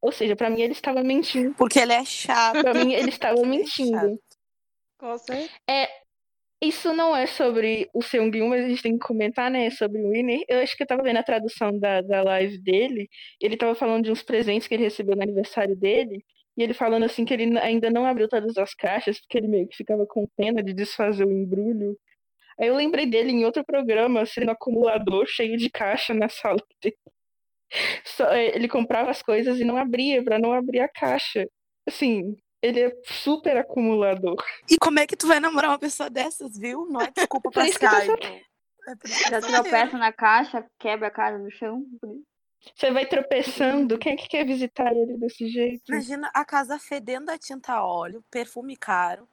[0.00, 1.54] Ou seja, pra mim ele estava mentindo.
[1.54, 2.60] Porque ele é chato.
[2.60, 4.20] Pra mim ele estava é mentindo.
[4.98, 5.50] Com certeza.
[6.60, 10.10] Isso não é sobre o Seung-Gyun, mas a gente tem que comentar, né, sobre o
[10.10, 10.44] Winner.
[10.48, 13.08] Eu acho que eu tava vendo a tradução da, da live dele,
[13.40, 16.24] ele tava falando de uns presentes que ele recebeu no aniversário dele,
[16.56, 19.68] e ele falando assim que ele ainda não abriu todas as caixas, porque ele meio
[19.68, 21.96] que ficava com pena de desfazer o embrulho.
[22.60, 26.96] Aí eu lembrei dele em outro programa, sendo acumulador, cheio de caixa na sala dele.
[28.04, 31.48] Só- é, ele comprava as coisas e não abria, pra não abrir a caixa.
[31.86, 34.36] Assim, ele é super acumulador.
[34.70, 36.86] E como é que tu vai namorar uma pessoa dessas, viu?
[36.90, 37.88] Não é desculpa Por pra.
[38.88, 41.84] É que Já tô tropeça na caixa, quebra a cara no chão.
[42.74, 45.92] Você vai tropeçando, quem é que quer visitar ele desse jeito?
[45.92, 49.28] Imagina a casa fedendo a tinta a óleo, perfume caro,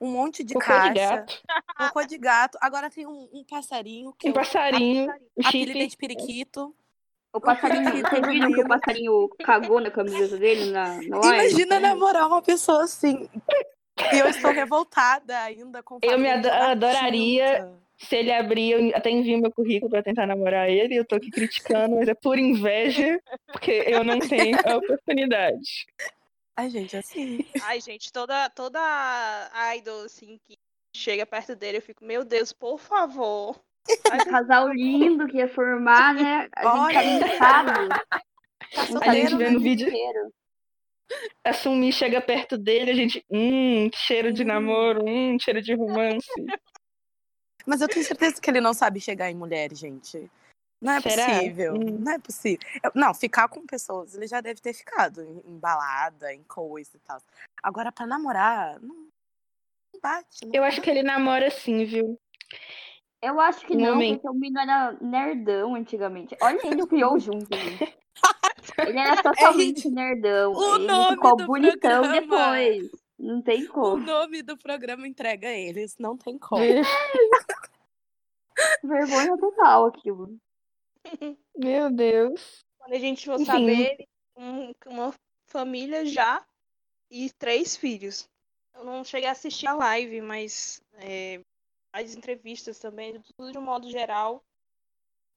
[0.00, 1.42] um monte de Cocô caixa, de gato,
[1.76, 2.58] cocô de gato.
[2.60, 5.90] Agora tem um, um passarinho que um eu passarinho, o apelidei chip.
[5.90, 6.74] de periquito.
[7.32, 11.50] O passarinho, vocês viram que o passarinho cagou na camiseta dele na, na live?
[11.50, 13.28] Imagina namorar uma pessoa assim.
[14.12, 17.68] E eu estou revoltada ainda com Eu me na adoraria-.
[17.98, 20.94] Se ele abrir, eu até envio meu currículo pra tentar namorar ele.
[20.94, 23.20] Eu tô aqui criticando, mas é por inveja,
[23.50, 25.86] porque eu não tenho a oportunidade.
[26.58, 27.38] Ai, gente, assim.
[27.62, 28.80] Ai, gente, toda, toda
[29.76, 30.56] idol, assim, que
[30.92, 33.60] chega perto dele, eu fico, meu Deus, por favor.
[34.10, 36.48] Ai, Casal lindo que ia formar, né?
[36.56, 36.94] A gente Olha.
[36.94, 37.88] tá linkado.
[37.88, 40.34] Tá A gente vê no vídeo, inteiro.
[41.44, 44.46] a Sumi chega perto dele, a gente, hum, cheiro de Hum.
[44.46, 46.26] namoro, hum, cheiro de romance.
[47.64, 50.28] Mas eu tenho certeza que ele não sabe chegar em mulher, gente.
[50.80, 51.26] Não é Será?
[51.26, 51.74] possível.
[51.74, 51.98] Hum.
[52.00, 52.68] Não é possível.
[52.82, 56.90] Eu- Não, ficar com pessoas, ele já deve ter ficado em, em balada, em coisa
[56.96, 57.20] e tal.
[57.62, 60.44] Agora, pra namorar, não, não bate.
[60.46, 62.18] Não Eu acho que ele namora sim, viu?
[63.20, 64.20] Eu acho que Um não, momento.
[64.20, 66.36] porque o menino era nerdão antigamente.
[66.40, 67.98] Olha ele criou junto, gente.
[68.78, 70.52] Ele era totalmente nerdão.
[70.52, 72.20] O ele nome ficou do bonitão programa.
[72.20, 72.90] depois.
[73.18, 73.96] Não tem O como.
[74.04, 76.62] nome do programa entrega eles, não tem como.
[78.84, 80.36] Vergonha total aquilo.
[81.56, 82.64] Meu Deus.
[82.78, 85.14] Quando a gente for saber, um- uma
[85.46, 86.44] família já
[87.10, 88.28] e três filhos.
[88.74, 91.40] Eu não cheguei a assistir a live, mas é,
[91.92, 94.42] as entrevistas também, tudo de um modo geral,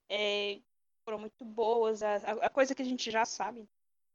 [0.09, 0.59] é,
[1.03, 2.03] foram muito boas.
[2.03, 3.68] A, a- a coisa que a gente já sabe,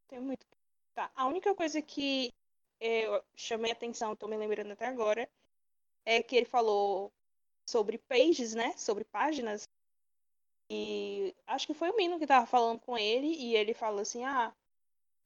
[0.08, 0.46] tem muito.
[0.94, 1.10] Tá.
[1.14, 2.32] A única coisa que
[2.80, 5.28] eu chamei atenção, estou me lembrando até agora,
[6.04, 7.12] é que ele falou
[7.68, 8.76] sobre pages, né?
[8.76, 9.68] Sobre páginas.
[10.70, 14.24] E acho que foi o Mino que tava falando com ele e ele falou assim:
[14.24, 14.52] "Ah,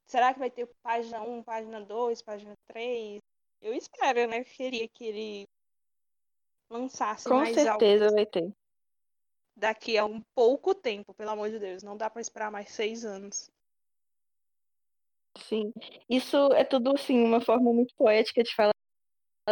[0.07, 3.20] será que vai ter página 1, página 2, página 3?"
[3.62, 4.41] Eu espero, né?
[4.41, 5.49] Eu queria que ele
[6.70, 8.53] lançasse Com mais algo certeza vai ter.
[9.57, 11.82] daqui a um pouco tempo, pelo amor de Deus.
[11.82, 13.51] Não dá pra esperar mais seis anos.
[15.38, 15.72] Sim.
[16.09, 18.72] Isso é tudo, assim, uma forma muito poética de falar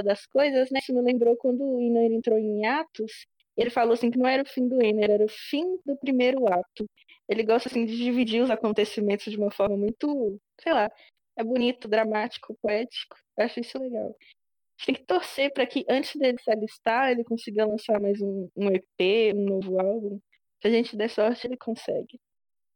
[0.05, 0.78] das coisas, né?
[0.80, 3.26] Isso me lembrou quando o Iner entrou em Atos,
[3.63, 6.47] ele falou assim que não era o fim do Iner, era o fim do primeiro
[6.53, 6.89] ato.
[7.29, 10.89] Ele gosta, assim, de dividir os acontecimentos de uma forma muito, sei lá,
[11.37, 13.17] é bonito, dramático, poético.
[13.37, 14.07] Eu acho isso legal.
[14.09, 18.21] A gente tem que torcer para que antes dele se alistar, ele consiga lançar mais
[18.21, 20.21] um, um EP, um novo álbum.
[20.61, 22.21] Se a gente der sorte, ele consegue.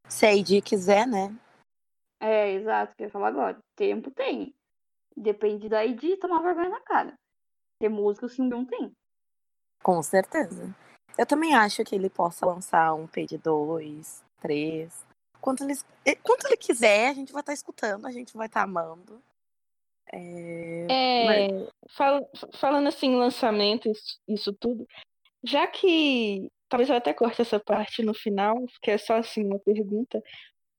[0.09, 1.35] Se a ID quiser, né?
[2.20, 3.59] É, exato, que eu ia falar agora.
[3.76, 4.53] Tempo tem.
[5.16, 7.18] Depende da ID tomar vergonha na cara.
[7.78, 8.93] Ter música, sim, não tem.
[9.83, 10.74] Com certeza.
[11.18, 15.05] Eu também acho que ele possa lançar um P de 2, 3.
[15.41, 15.74] Quanto ele,
[16.22, 19.20] quanto ele quiser, a gente vai estar escutando, a gente vai estar amando.
[20.12, 21.47] É, É,
[21.91, 24.87] fal- falando assim, lançamento, isso, isso tudo,
[25.43, 29.59] já que talvez eu até corte essa parte no final, porque é só assim uma
[29.59, 30.22] pergunta.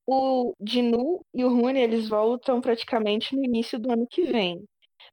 [0.06, 4.64] O Dinu e o Rune, eles voltam praticamente no início do ano que vem.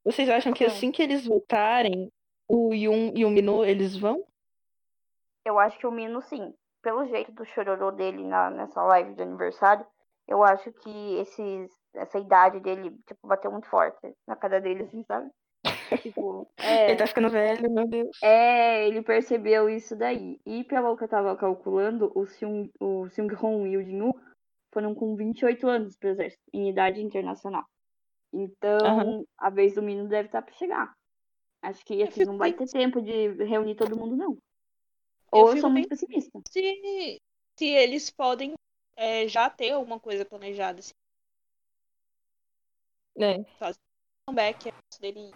[0.04, 0.76] Vocês acham que Sim.
[0.76, 2.10] assim que eles voltarem,
[2.52, 4.26] o Yun e o Minu, eles vão?
[5.46, 6.54] Eu acho que o Mino, sim.
[6.82, 9.86] Pelo jeito do chororô dele na, nessa live de aniversário,
[10.28, 15.04] eu acho que esses, essa idade dele, tipo, bateu muito forte na cara dele, assim,
[15.04, 15.30] sabe?
[16.02, 18.18] tipo, Ele é, tá ficando velho, meu Deus.
[18.22, 20.40] é, ele percebeu isso daí.
[20.46, 24.20] E pelo que eu tava calculando, o Seung, o Seung Hong e o Jin-woo
[24.74, 27.64] foram com 28 anos pro exército, em idade internacional.
[28.34, 29.24] Então, Aham.
[29.38, 30.94] a vez do menino deve estar pra chegar.
[31.62, 34.32] Acho que assim, não vai ter tempo de reunir todo mundo, não.
[34.34, 34.40] Eu
[35.32, 36.42] Ou eu fico sou bem- muito pessimista.
[36.50, 37.22] Se,
[37.58, 38.54] se eles podem
[38.96, 40.92] é, já ter alguma coisa planejada, assim,
[43.18, 43.44] É.
[44.26, 45.32] comeback antes dele.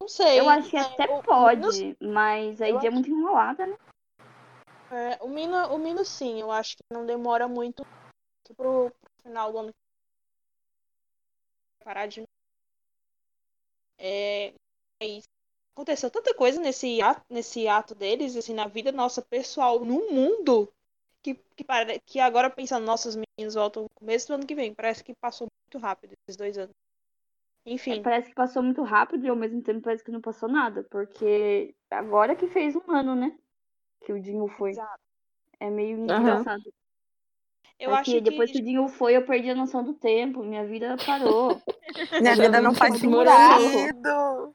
[0.00, 0.38] Não sei.
[0.40, 3.10] Eu acho que é, até o- o pode, Mino- mas a eu ideia é muito
[3.10, 3.76] enrolada, né?
[4.90, 7.82] é, o Mino, o Mino sim, eu acho que não demora muito
[8.56, 9.78] pro, pro final do ano que
[11.78, 11.84] vem.
[11.84, 12.22] parar de
[13.98, 14.52] é,
[15.04, 15.28] é isso.
[15.74, 20.72] Aconteceu tanta coisa nesse ato, nesse ato deles, assim, na vida nossa pessoal, no mundo,
[21.20, 24.72] que, que, pare- que agora pensando, nossos meninos voltam no começo do ano que vem.
[24.72, 26.74] Parece que passou muito rápido esses dois anos.
[27.66, 30.84] Enfim, Parece que passou muito rápido e ao mesmo tempo parece que não passou nada,
[30.90, 33.36] porque agora que fez um ano, né?
[34.04, 34.72] Que o Dinho foi.
[34.72, 35.00] Exato.
[35.58, 36.20] É meio Aham.
[36.20, 36.62] engraçado.
[37.80, 40.44] eu Parece acho que depois que o Dinho foi, eu perdi a noção do tempo.
[40.44, 41.60] Minha vida parou.
[42.20, 44.54] Minha vida não faz sentido.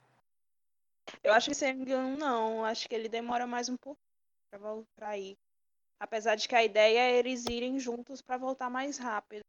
[1.24, 2.64] Eu acho que Seungyeon não.
[2.66, 4.00] Acho que ele demora mais um pouco
[4.52, 5.36] pra voltar aí.
[6.02, 9.42] Apesar de que a ideia é eles irem juntos pra voltar mais rápido.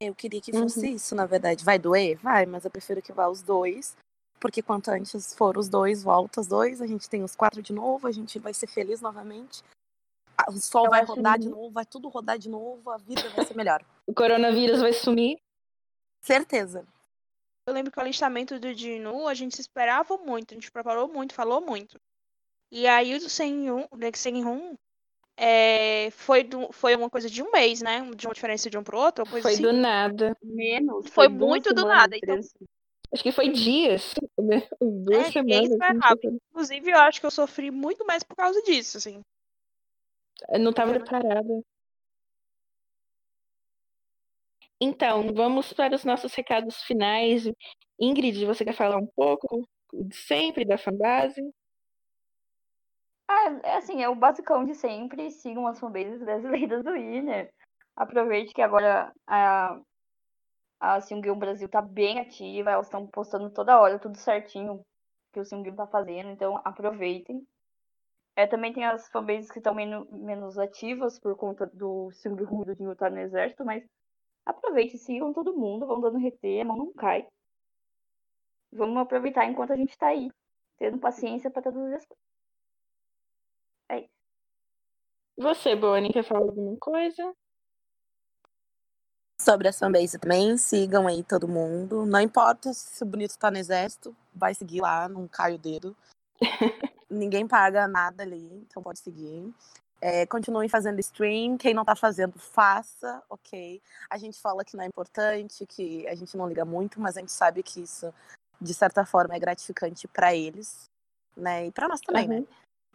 [0.00, 0.62] Eu queria que Uhum.
[0.62, 1.64] fosse isso, na verdade.
[1.64, 2.16] Vai doer?
[2.18, 3.96] Vai, mas eu prefiro que vá os dois.
[4.40, 7.74] Porque quanto antes for os dois, volta os dois, a gente tem os quatro de
[7.74, 9.62] novo, a gente vai ser feliz novamente.
[10.38, 12.96] Ah, O sol Eu vai rodar de muito- novo, vai tudo rodar de novo, a
[12.96, 13.84] vida vai ser melhor.
[14.06, 15.38] O coronavírus vai sumir.
[16.22, 16.86] Certeza.
[17.66, 21.08] Eu lembro que o alistamento do Jinu, a gente se esperava muito, a gente preparou
[21.08, 22.00] muito, falou muito.
[22.70, 24.76] E aí o Senhyun, o Senhyun,
[25.36, 28.08] é, foi, do, foi uma coisa de um mês, né?
[28.14, 29.62] De uma diferença de um pro outro, Foi assim.
[29.62, 30.36] do nada.
[30.42, 31.08] Menos.
[31.08, 32.40] Foi duas muito do nada, então-.
[33.12, 34.14] Acho que foi dias.
[34.80, 35.70] Duas É, ninguém semanas.
[35.72, 36.20] esperava.
[36.22, 39.20] Inclusive, eu acho que eu sofri muito mais por causa disso, assim.
[40.48, 41.60] Eu não estava Foi preparada.
[44.80, 47.44] Então, vamos para os nossos recados finais.
[48.00, 51.42] Ingrid, você quer falar um pouco de sempre da fanbase?
[53.28, 55.30] Ah, é assim, é o basicão de sempre.
[55.30, 57.52] Sigam as fanbases brasileiras do Winner.
[57.94, 59.78] Aproveite que agora a,
[60.80, 62.70] a Seungyeon Brasil tá bem ativa.
[62.70, 64.80] Elas estão postando toda hora, tudo certinho
[65.30, 66.30] que o Seungyeon tá fazendo.
[66.30, 67.46] Então, aproveitem.
[68.34, 72.92] É, também tem as fanbases que estão menos, ativas por conta do e do Jinwoo
[72.92, 73.84] estar no exército, mas
[74.44, 77.26] aproveite, sigam todo mundo, vão dando RT, a mão não cai.
[78.72, 80.30] Vamos aproveitar enquanto a gente tá aí,
[80.78, 82.24] tendo paciência para traduzir as coisas.
[83.88, 84.20] É isso.
[85.36, 87.34] Você, Bonnie, quer falar alguma coisa?
[89.40, 92.04] Sobre a fanbase também, sigam aí todo mundo.
[92.04, 95.96] Não importa se o bonito tá no exército, vai seguir lá, não cai o dedo.
[97.08, 99.52] Ninguém paga nada ali, então pode seguir.
[100.00, 101.58] É, continuem fazendo stream.
[101.58, 103.82] Quem não tá fazendo, faça, ok.
[104.08, 107.20] A gente fala que não é importante, que a gente não liga muito, mas a
[107.20, 108.12] gente sabe que isso,
[108.60, 110.88] de certa forma, é gratificante para eles,
[111.36, 111.66] né?
[111.66, 112.36] E para nós também, né?
[112.36, 112.46] Aham.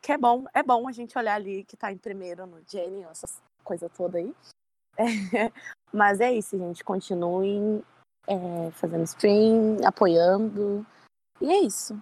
[0.01, 3.03] Que é bom, é bom a gente olhar ali que tá em primeiro no Jenny,
[3.03, 4.33] essas coisa toda aí.
[4.97, 5.03] É,
[5.91, 6.83] mas é isso, gente.
[6.83, 7.83] Continuem
[8.27, 10.85] é, fazendo stream, apoiando.
[11.41, 12.01] E é isso.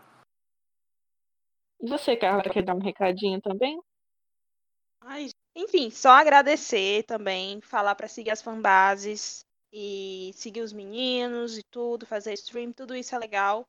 [1.81, 3.81] E você, Carla, quer dar um recadinho também?
[5.05, 11.63] Ai, enfim, só agradecer também, falar pra seguir as fanbases e seguir os meninos e
[11.63, 13.67] tudo, fazer stream, tudo isso é legal.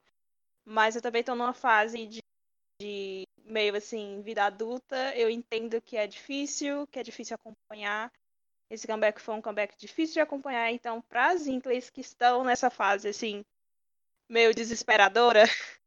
[0.64, 2.20] Mas eu também tô numa fase de,
[2.80, 5.14] de meio assim, vida adulta.
[5.16, 8.12] Eu entendo que é difícil, que é difícil acompanhar.
[8.70, 12.70] Esse comeback foi um comeback difícil de acompanhar, então para as Inklings que estão nessa
[12.70, 13.44] fase assim,
[14.28, 15.44] meio desesperadora,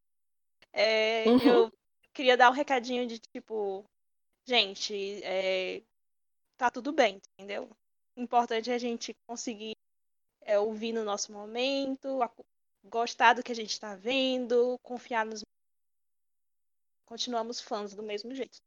[0.73, 1.37] é, Uhum.
[1.39, 1.71] eu
[2.13, 3.85] queria dar um recadinho de tipo,
[4.47, 5.81] gente, é,
[6.57, 7.69] tá tudo bem, entendeu?
[8.15, 9.73] O importante é a gente conseguir
[10.41, 12.45] é, ouvir no nosso momento, aco-
[12.83, 15.41] gostar do que a gente está vendo, confiar nos.
[17.05, 18.57] Continuamos fãs do mesmo jeito.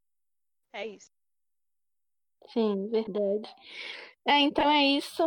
[0.72, 1.11] É isso.
[2.53, 3.49] Sim, verdade.
[4.26, 5.22] É, então é isso.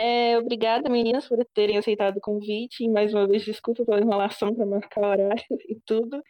[0.00, 2.84] É, obrigada, meninas, por terem aceitado o convite.
[2.84, 6.22] E mais uma vez, desculpa pela enrolação para marcar horário e tudo.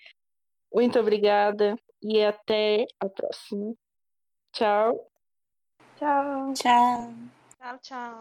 [0.72, 3.74] Muito obrigada e até a próxima.
[4.52, 5.08] Tchau.
[5.96, 6.52] Tchau.
[6.54, 7.14] Tchau.
[7.58, 8.20] Tchau, tchau.